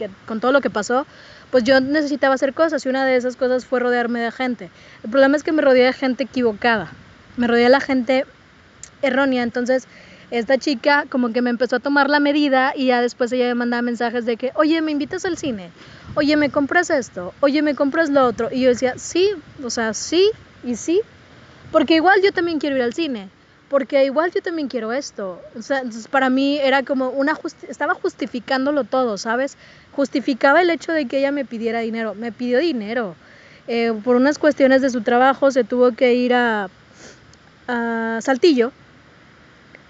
[0.00, 1.06] que, con todo lo que pasó,
[1.52, 4.70] pues yo necesitaba hacer cosas y una de esas cosas fue rodearme de gente.
[5.04, 6.90] El problema es que me rodeé de gente equivocada,
[7.36, 8.26] me rodeé de la gente
[9.02, 9.86] errónea, entonces
[10.32, 13.54] esta chica como que me empezó a tomar la medida y ya después ella me
[13.54, 15.70] mandaba mensajes de que, oye, me invitas al cine,
[16.14, 18.48] oye, me compras esto, oye, me compras lo otro.
[18.50, 19.30] Y yo decía, sí,
[19.62, 20.30] o sea, sí
[20.64, 21.02] y sí,
[21.70, 23.28] porque igual yo también quiero ir al cine,
[23.68, 25.42] porque igual yo también quiero esto.
[25.54, 29.58] O sea, entonces para mí era como una, estaba justificándolo todo, ¿sabes?
[29.92, 33.16] Justificaba el hecho de que ella me pidiera dinero, me pidió dinero.
[33.68, 36.70] Eh, por unas cuestiones de su trabajo se tuvo que ir a,
[37.68, 38.72] a Saltillo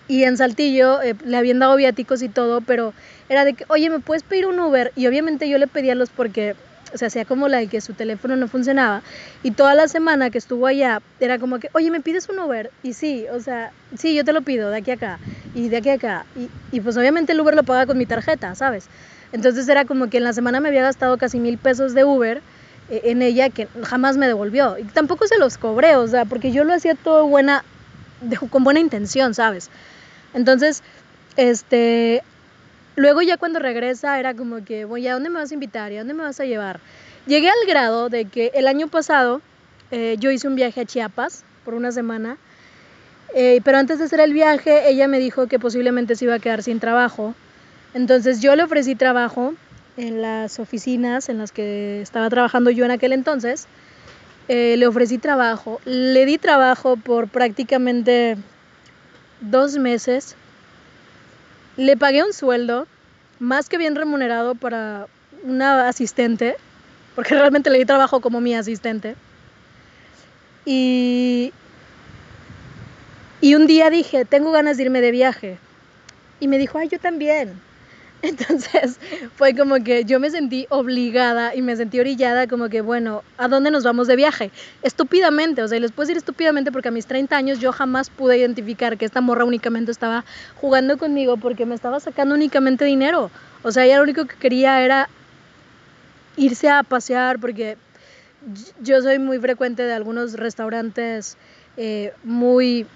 [0.09, 2.93] y en Saltillo eh, le habían dado viáticos y todo, pero
[3.29, 4.93] era de que, oye, ¿me puedes pedir un Uber?
[4.97, 6.55] Y obviamente yo le pedía los porque
[6.93, 9.03] o sea, hacía como la de que su teléfono no funcionaba.
[9.43, 12.71] Y toda la semana que estuvo allá, era como que, oye, ¿me pides un Uber?
[12.83, 15.19] Y sí, o sea, sí, yo te lo pido de aquí a acá
[15.55, 16.27] y de aquí a acá.
[16.37, 18.87] Y, y pues obviamente el Uber lo paga con mi tarjeta, ¿sabes?
[19.33, 22.43] Entonces era como que en la semana me había gastado casi mil pesos de Uber
[22.91, 24.77] eh, en ella que jamás me devolvió.
[24.79, 27.65] Y tampoco se los cobré, o sea, porque yo lo hacía todo buena,
[28.21, 29.71] de, con buena intención, ¿sabes?
[30.35, 30.83] Entonces,
[31.37, 32.23] este,
[32.97, 35.93] luego ya cuando regresa era como que, voy, ¿a dónde me vas a invitar?
[35.93, 36.81] ¿Y a dónde me vas a llevar?
[37.27, 39.41] Llegué al grado de que el año pasado
[39.91, 42.39] eh, yo hice un viaje a Chiapas por una semana,
[43.35, 46.39] eh, pero antes de hacer el viaje ella me dijo que posiblemente se iba a
[46.39, 47.35] quedar sin trabajo.
[47.95, 49.55] Entonces yo le ofrecí trabajo
[49.97, 53.67] en las oficinas en las que estaba trabajando yo en aquel entonces.
[54.49, 58.37] Eh, le ofrecí trabajo, le di trabajo por prácticamente
[59.43, 60.37] dos meses,
[61.77, 62.87] le pagué un sueldo
[63.39, 65.07] más que bien remunerado para
[65.43, 66.57] una asistente,
[67.15, 69.17] porque realmente le di trabajo como mi asistente.
[70.65, 71.53] Y,
[73.41, 75.59] y un día dije, tengo ganas de irme de viaje.
[76.41, 77.61] Y me dijo, ay, yo también.
[78.25, 78.99] Entonces
[79.35, 83.49] fue como que yo me sentí obligada y me sentí orillada como que, bueno, ¿a
[83.49, 84.53] dónde nos vamos de viaje?
[84.83, 88.11] Estúpidamente, o sea, y les puedo decir estúpidamente porque a mis 30 años yo jamás
[88.11, 90.25] pude identificar que esta morra únicamente estaba
[90.61, 93.33] jugando conmigo porque me estaba sacando únicamente dinero.
[93.65, 95.09] O sea, ella lo único que quería era
[96.37, 97.77] irse a pasear porque
[98.81, 101.37] yo soy muy frecuente de algunos restaurantes
[101.77, 102.87] eh, muy,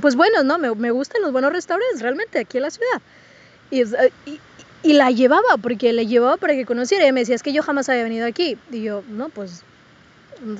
[0.00, 0.58] pues buenos, ¿no?
[0.58, 3.02] Me, me, gustan los buenos restaurantes realmente aquí en la ciudad.
[4.82, 7.06] Y la llevaba, porque la llevaba para que conociera.
[7.06, 8.56] Y me decía, es que yo jamás había venido aquí.
[8.70, 9.62] Y yo, no, pues,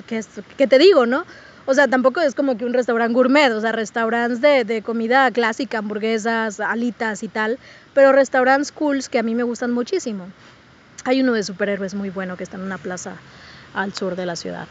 [0.07, 0.23] ¿qué,
[0.57, 1.25] qué te digo, no?
[1.65, 5.29] O sea, tampoco es como que un restaurante gourmet, o sea, restaurantes de, de, comida
[5.31, 7.59] clásica, hamburguesas, alitas y tal,
[7.93, 10.27] pero restaurantes cools que a mí me gustan muchísimo.
[11.03, 13.17] Hay uno de superhéroes muy bueno que está en una plaza
[13.73, 14.67] al sur de la ciudad.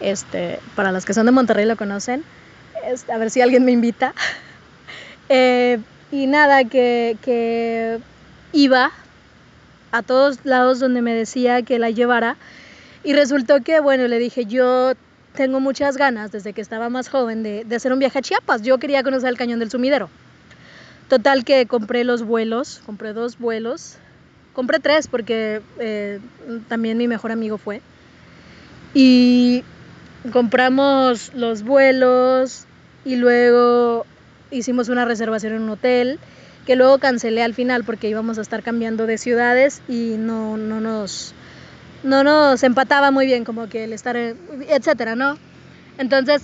[0.00, 2.24] Este, para las que son de Monterrey lo conocen.
[2.86, 4.14] Este, a ver si alguien me invita.
[5.28, 5.78] eh,
[6.10, 8.00] y nada, que, que
[8.52, 8.92] iba
[9.92, 12.36] a todos lados donde me decía que la llevara
[13.02, 14.92] y resultó que, bueno, le dije, yo
[15.34, 18.62] tengo muchas ganas desde que estaba más joven de, hacer un viaje a Chiapas.
[18.62, 20.10] Yo quería conocer el cañón del sumidero.
[21.08, 23.96] Total que compré los vuelos, compré dos vuelos,
[24.52, 26.20] compré tres porque eh,
[26.68, 27.80] también mi mejor amigo fue.
[28.94, 29.64] Y
[30.32, 32.66] compramos los vuelos
[33.04, 34.04] y luego
[34.50, 36.18] hicimos una reservación en un hotel
[36.66, 40.80] que luego cancelé al final porque íbamos a estar cambiando de ciudades y no, no,
[40.80, 41.34] nos,
[42.02, 45.38] no nos empataba muy bien como que el estar, etcétera, ¿no?
[45.98, 46.42] Entonces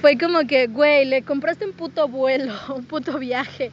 [0.00, 3.70] fue como que, güey, le compraste un puto vuelo, un puto viaje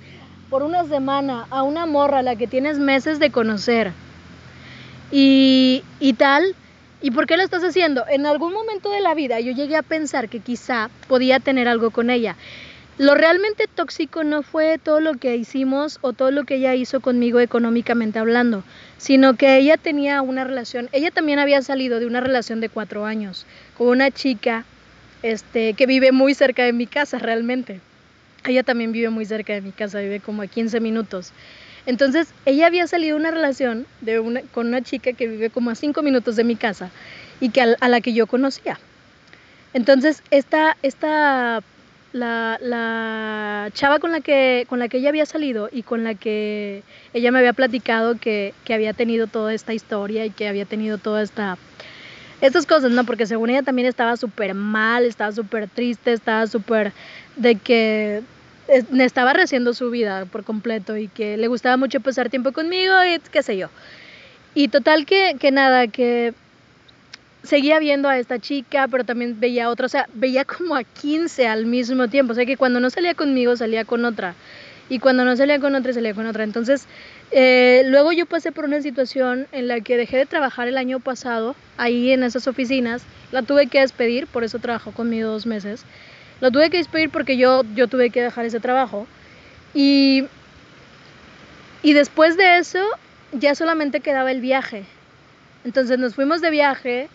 [0.50, 3.92] por una semana a una morra a la que tienes meses de conocer
[5.12, 6.56] y, y tal.
[7.02, 8.06] ¿Y por qué lo estás haciendo?
[8.10, 11.92] En algún momento de la vida yo llegué a pensar que quizá podía tener algo
[11.92, 12.36] con ella.
[12.98, 17.02] Lo realmente tóxico no fue todo lo que hicimos o todo lo que ella hizo
[17.02, 18.64] conmigo económicamente hablando,
[18.98, 23.06] sino que ella tenía una relación, ella también había salido de una relación de cuatro
[23.06, 23.46] años
[23.78, 24.64] con una chica
[25.24, 27.82] este, que vive muy cerca de mi casa realmente.
[28.46, 31.34] Ella también vive muy cerca de mi casa, vive como a 15 minutos.
[31.86, 35.76] Entonces, ella había salido una relación de una, con una chica que vive como a
[35.76, 36.92] 5 minutos de mi casa
[37.42, 38.80] y que a, la que yo conocía.
[39.74, 41.62] Entonces, esta, esta
[42.16, 46.84] la, chava con la, que, con la que ella había salido y con la que
[47.14, 50.98] ella me había platicado que, que había tenido toda esta historia y que había tenido
[50.98, 51.58] toda esta
[52.42, 53.06] estas cosas, ¿no?
[53.06, 56.92] Porque según ella también estaba súper mal, estaba súper triste, estaba súper
[57.38, 58.22] de que
[58.68, 63.20] estaba rehaciendo su vida por completo y que le gustaba mucho pasar tiempo conmigo y
[63.32, 63.70] qué sé yo.
[64.54, 66.34] Y total que, que nada, que
[67.46, 70.84] seguía viendo a esta chica, pero también veía a otra, o sea, veía como a
[70.84, 74.36] 15 al mismo tiempo, o sea que cuando no salía conmigo salía con otra
[74.90, 76.44] y cuando no salía con otra salía con otra.
[76.44, 76.86] Entonces,
[77.32, 81.00] eh, luego yo pasé por una situación en la que dejé de trabajar el año
[81.00, 85.84] pasado ahí en esas oficinas, la tuve que despedir, por eso trabajó conmigo dos meses.
[86.42, 89.08] La tuve que despedir porque yo, yo tuve que dejar ese trabajo.
[89.74, 90.26] Y,
[91.82, 92.84] y después de eso
[93.32, 94.86] ya solamente quedaba el viaje.
[95.64, 97.10] Entonces nos fuimos de viaje,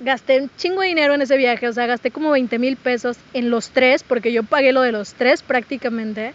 [0.00, 3.16] gasté un chingo de dinero en ese viaje, o sea, gasté como 20 mil pesos
[3.32, 6.34] en los tres, porque yo pagué lo de los tres prácticamente.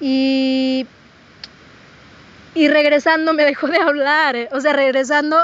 [0.00, 0.86] Y,
[2.54, 5.38] y regresando me dejó de hablar, o sea, regresando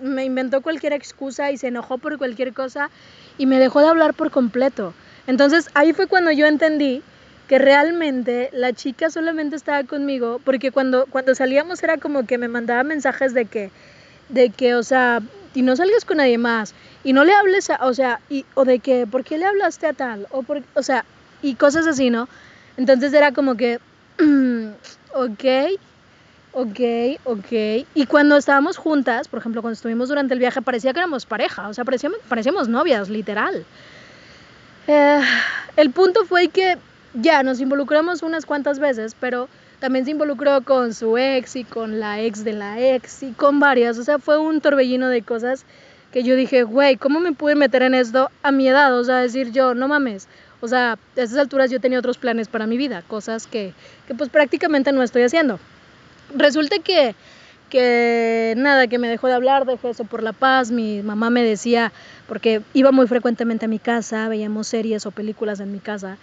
[0.00, 2.90] me inventó cualquier excusa y se enojó por cualquier cosa
[3.38, 4.94] y me dejó de hablar por completo.
[5.26, 7.02] Entonces ahí fue cuando yo entendí
[7.48, 12.48] que realmente la chica solamente estaba conmigo porque cuando, cuando salíamos era como que me
[12.48, 13.70] mandaba mensajes de que,
[14.28, 15.20] de que, o sea,
[15.54, 16.74] y no salgas con nadie más
[17.04, 19.86] y no le hables, a, o sea, y, o de que, ¿por qué le hablaste
[19.86, 20.26] a tal?
[20.30, 21.04] O, por, o sea,
[21.42, 22.28] y cosas así, ¿no?
[22.76, 23.80] Entonces era como que,
[25.14, 25.44] ok,
[26.52, 26.80] ok,
[27.24, 27.52] ok.
[27.94, 31.68] Y cuando estábamos juntas, por ejemplo, cuando estuvimos durante el viaje, parecía que éramos pareja,
[31.68, 33.64] o sea, parecíamos, parecíamos novias, literal.
[34.86, 35.20] Eh,
[35.76, 36.78] el punto fue que
[37.14, 39.48] ya nos involucramos unas cuantas veces, pero
[39.82, 43.58] también se involucró con su ex y con la ex de la ex y con
[43.58, 43.98] varias.
[43.98, 45.64] O sea, fue un torbellino de cosas
[46.12, 48.96] que yo dije, güey, ¿cómo me pude meter en esto a mi edad?
[48.96, 50.28] O sea, decir yo, no mames.
[50.60, 53.74] O sea, a esas alturas yo tenía otros planes para mi vida, cosas que,
[54.06, 55.58] que pues prácticamente no estoy haciendo.
[56.32, 57.16] Resulta que
[57.72, 61.42] que nada, que me dejó de hablar, dejé eso por la paz, mi mamá me
[61.42, 61.90] decía,
[62.28, 66.18] porque iba muy frecuentemente a mi casa, veíamos series o películas en mi casa,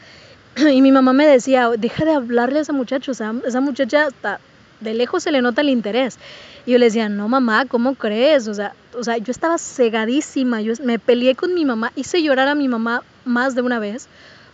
[0.74, 4.08] y mi mamá me decía, deja de hablarle a esa muchacha, o sea, esa muchacha
[4.08, 4.40] hasta
[4.80, 6.18] de lejos se le nota el interés.
[6.66, 8.48] Y yo le decía, no mamá, ¿cómo crees?
[8.48, 12.48] O sea, o sea, yo estaba cegadísima, yo me peleé con mi mamá, hice llorar
[12.48, 14.08] a mi mamá más de una vez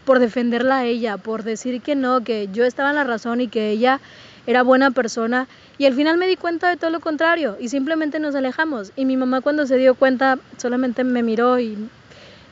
[0.05, 3.47] por defenderla a ella, por decir que no, que yo estaba en la razón y
[3.47, 3.99] que ella
[4.47, 8.19] era buena persona y al final me di cuenta de todo lo contrario y simplemente
[8.19, 8.91] nos alejamos.
[8.95, 11.89] Y mi mamá cuando se dio cuenta solamente me miró y,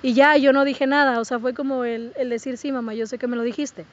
[0.03, 3.07] y ya yo no dije nada, o sea, fue como el, decir, sí, mamá, yo
[3.07, 3.85] sé que me lo dijiste.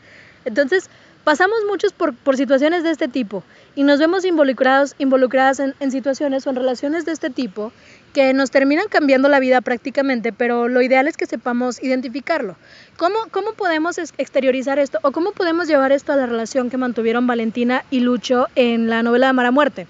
[0.44, 0.90] Entonces,
[1.22, 3.44] pasamos muchos por, por, situaciones de este tipo
[3.76, 7.72] y nos vemos involucrados, involucradas en, en, situaciones o en relaciones de este tipo
[8.12, 12.56] que nos terminan cambiando la vida prácticamente, pero lo ideal es que sepamos identificarlo.
[12.96, 17.26] ¿Cómo, cómo podemos exteriorizar esto o cómo podemos llevar esto a la relación que mantuvieron
[17.26, 19.86] Valentina y Lucho en la novela de Mara Muerte?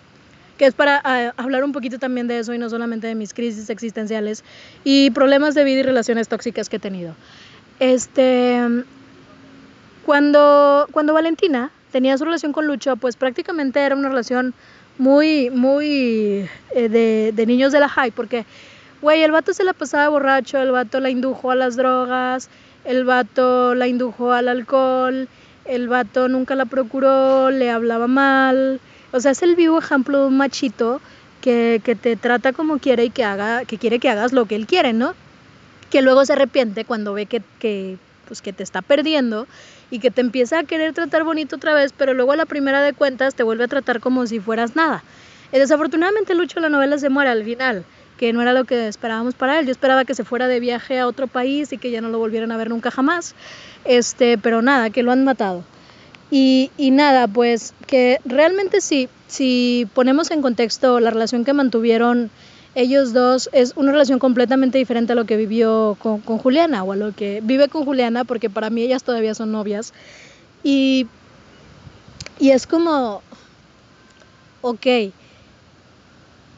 [0.60, 3.32] Que es para uh, hablar un poquito también de eso y no solamente de mis
[3.32, 4.44] crisis existenciales
[4.84, 7.14] y problemas de vida y relaciones tóxicas que he tenido.
[7.78, 8.60] Este,
[10.04, 14.52] cuando, cuando Valentina tenía su relación con Lucho, pues prácticamente era una relación
[14.98, 18.44] muy, muy eh, de, de, niños de la high, porque,
[19.00, 22.50] güey, el vato se la pasaba borracho, el vato la indujo a las drogas,
[22.84, 25.26] el vato la indujo al alcohol,
[25.64, 28.78] el vato nunca la procuró, le hablaba mal,
[29.12, 31.00] o sea, es el vivo ejemplo de un machito
[31.40, 34.54] que, que te trata como quiere y que, haga, que quiere que hagas lo que
[34.54, 35.14] él quiere, ¿no?
[35.90, 37.98] Que luego se arrepiente cuando ve que, que,
[38.28, 39.46] pues, que te está perdiendo
[39.90, 42.80] y que te empieza a querer tratar bonito otra vez, pero luego a la primera
[42.82, 45.02] de cuentas te vuelve a tratar como si fueras nada.
[45.52, 47.84] Y desafortunadamente Lucho la novela se muere al final,
[48.16, 49.66] que no era lo que esperábamos para él.
[49.66, 52.18] Yo esperaba que se fuera de viaje a otro país y que ya no lo
[52.18, 53.34] volvieran a ver nunca jamás.
[53.84, 55.64] Este, pero nada, que lo han matado.
[56.30, 62.30] Y, y nada, pues que realmente sí, si ponemos en contexto la relación que mantuvieron
[62.74, 66.92] ellos dos es una relación completamente diferente a lo que vivió con, con, Juliana o
[66.92, 69.92] a lo que vive con Juliana, porque para mí ellas todavía son novias.
[70.62, 71.08] Y,
[72.38, 73.22] y es como,
[74.60, 74.86] ok,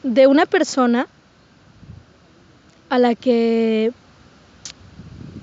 [0.03, 1.07] de una persona
[2.89, 3.91] a la que,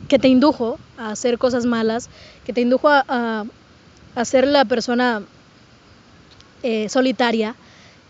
[0.07, 2.09] que te indujo a hacer cosas malas,
[2.45, 3.45] que te indujo a, a,
[4.21, 5.23] a ser la persona
[6.63, 7.55] eh, solitaria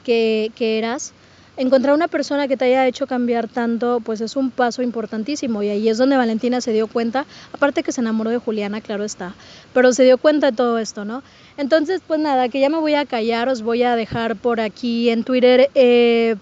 [0.04, 1.12] que, que eras,
[1.56, 5.62] encontrar una persona que te haya hecho cambiar tanto, pues es un paso importantísimo.
[5.62, 9.04] Y ahí es donde Valentina se dio cuenta, aparte que se enamoró de Juliana, claro
[9.04, 9.34] está,
[9.74, 11.22] pero se dio cuenta de todo esto, ¿no?
[11.58, 15.10] Entonces, pues nada, que ya me voy a callar, os voy a dejar por aquí
[15.10, 16.36] en Twitter eh,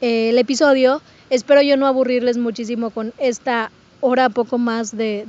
[0.00, 1.00] el episodio.
[1.30, 3.70] Espero yo no aburrirles muchísimo con esta
[4.02, 5.24] hora poco más de,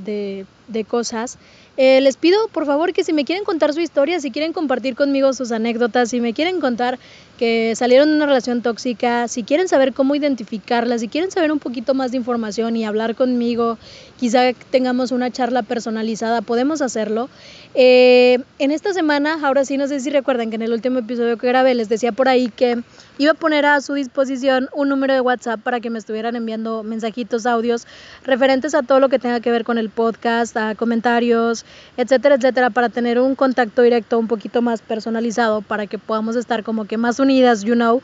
[0.68, 1.38] de cosas.
[1.78, 4.96] Eh, les pido por favor que si me quieren contar su historia, si quieren compartir
[4.96, 7.00] conmigo sus anécdotas, si me quieren contar
[7.38, 11.60] que salieron de una relación tóxica, si quieren saber cómo identificarla, si quieren saber un
[11.60, 13.78] poquito más de información y hablar conmigo,
[14.18, 17.30] quizá tengamos una charla personalizada, podemos hacerlo.
[17.74, 21.38] Eh, en esta semana, ahora sí, no sé si recuerdan que en el último episodio
[21.38, 22.82] que grabé les decía por ahí que
[23.18, 26.84] iba a poner a su disposición un número de WhatsApp para que me estuvieran enviando
[26.84, 27.86] mensajitos, audios
[28.24, 31.66] referentes a todo lo que tenga que ver con el podcast, a comentarios,
[31.98, 36.64] etcétera, etcétera, para tener un contacto directo un poquito más personalizado, para que podamos estar
[36.64, 38.02] como que más unidas, you know.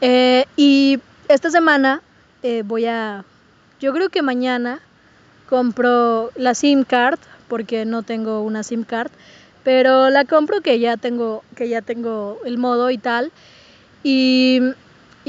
[0.00, 0.98] Eh, y
[1.28, 2.02] esta semana
[2.42, 3.24] eh, voy a,
[3.80, 4.80] yo creo que mañana
[5.48, 9.10] compro la SIM card porque no tengo una SIM card,
[9.64, 13.32] pero la compro que ya tengo, que ya tengo el modo y tal.
[14.04, 14.60] Y,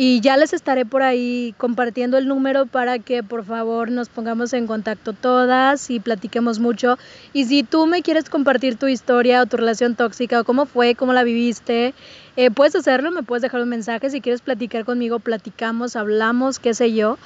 [0.04, 4.52] y ya les estaré por ahí compartiendo el número para que por favor nos pongamos
[4.54, 6.97] en contacto todas y platiquemos mucho.
[7.34, 10.95] Y si tú me quieres compartir tu historia o tu relación tóxica o cómo fue,
[10.95, 11.93] cómo la viviste,
[12.36, 14.10] eh, puedes hacerlo, me puedes dejar un mensaje.
[14.10, 17.20] Si quieres platicar conmigo, platicamos, hablamos, qué sé yo.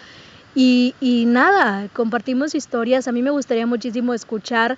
[0.54, 3.08] Y, y nada, compartimos historias.
[3.08, 4.78] A mí me gustaría muchísimo escuchar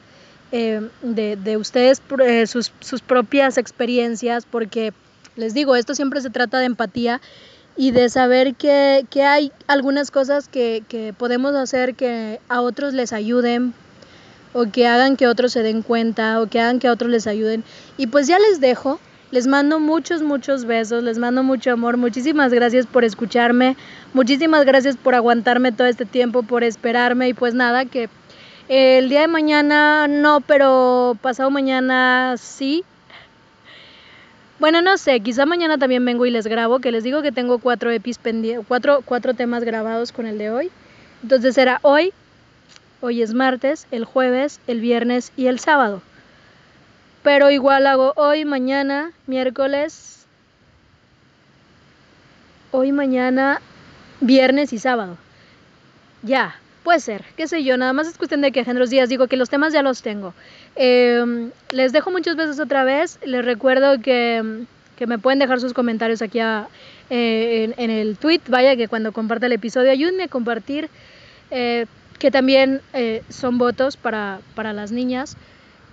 [0.52, 4.94] eh, de, de, ustedes eh, sus, sus propias experiencias, porque
[5.36, 7.22] les digo, esto siempre se trata de empatía
[7.78, 12.94] y de saber que, que hay algunas cosas que, que podemos hacer que a otros
[12.94, 13.74] les ayuden
[14.54, 17.28] o que hagan que otros se den cuenta o que hagan que a otros les
[17.28, 17.64] ayuden.
[17.98, 19.00] Y pues ya les dejo.
[19.30, 21.98] Les mando muchos, muchos besos, les mando mucho amor.
[21.98, 23.76] Muchísimas gracias por escucharme.
[24.14, 27.28] Muchísimas gracias por aguantarme todo este tiempo, por esperarme.
[27.28, 28.10] Y pues nada, que
[28.70, 32.86] el día de mañana no, pero pasado mañana sí.
[34.60, 37.60] Bueno, no sé, quizá mañana también vengo y les grabo, que les digo que tengo
[37.60, 38.20] cuatro epis
[38.68, 40.72] cuatro, cuatro temas grabados con el de hoy.
[41.22, 42.12] Entonces será hoy,
[43.02, 46.02] hoy es martes, el jueves, el viernes y el sábado.
[47.22, 50.26] Pero igual hago hoy, mañana, miércoles,
[52.72, 53.62] hoy, mañana,
[54.22, 55.18] viernes y sábado.
[56.24, 59.28] Ya, puede ser, qué sé yo, nada más es cuestión de que los días digo
[59.28, 60.34] que los temas ya los tengo.
[60.78, 64.66] Eh, les dejo muchas veces otra vez, les recuerdo que,
[64.96, 66.68] que me pueden dejar sus comentarios aquí a,
[67.10, 70.90] eh, en, el tweet, vaya que cuando comparta el episodio ayúdenme a compartir,
[71.52, 71.86] eh,
[72.20, 75.38] que también eh, son votos para, para las niñas.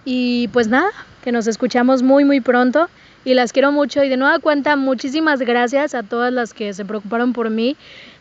[0.05, 0.91] Y pues nada,
[1.23, 2.89] que nos escuchamos muy muy pronto
[3.25, 6.85] y las quiero mucho y de nueva cuenta muchísimas gracias a todas las que se
[6.85, 7.77] preocuparon por mí.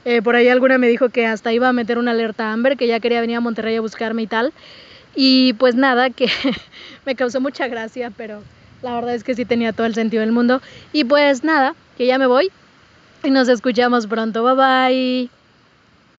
[0.05, 2.87] Eh, por ahí alguna me dijo que hasta iba a meter una alerta Amber, que
[2.87, 4.53] ya quería venir a Monterrey a buscarme y tal.
[5.15, 6.27] Y pues nada, que
[7.05, 8.41] me causó mucha gracia, pero
[8.81, 10.61] la verdad es que sí tenía todo el sentido del mundo.
[10.91, 12.51] Y pues nada, que ya me voy
[13.23, 14.43] y nos escuchamos pronto.
[14.43, 15.42] Bye bye.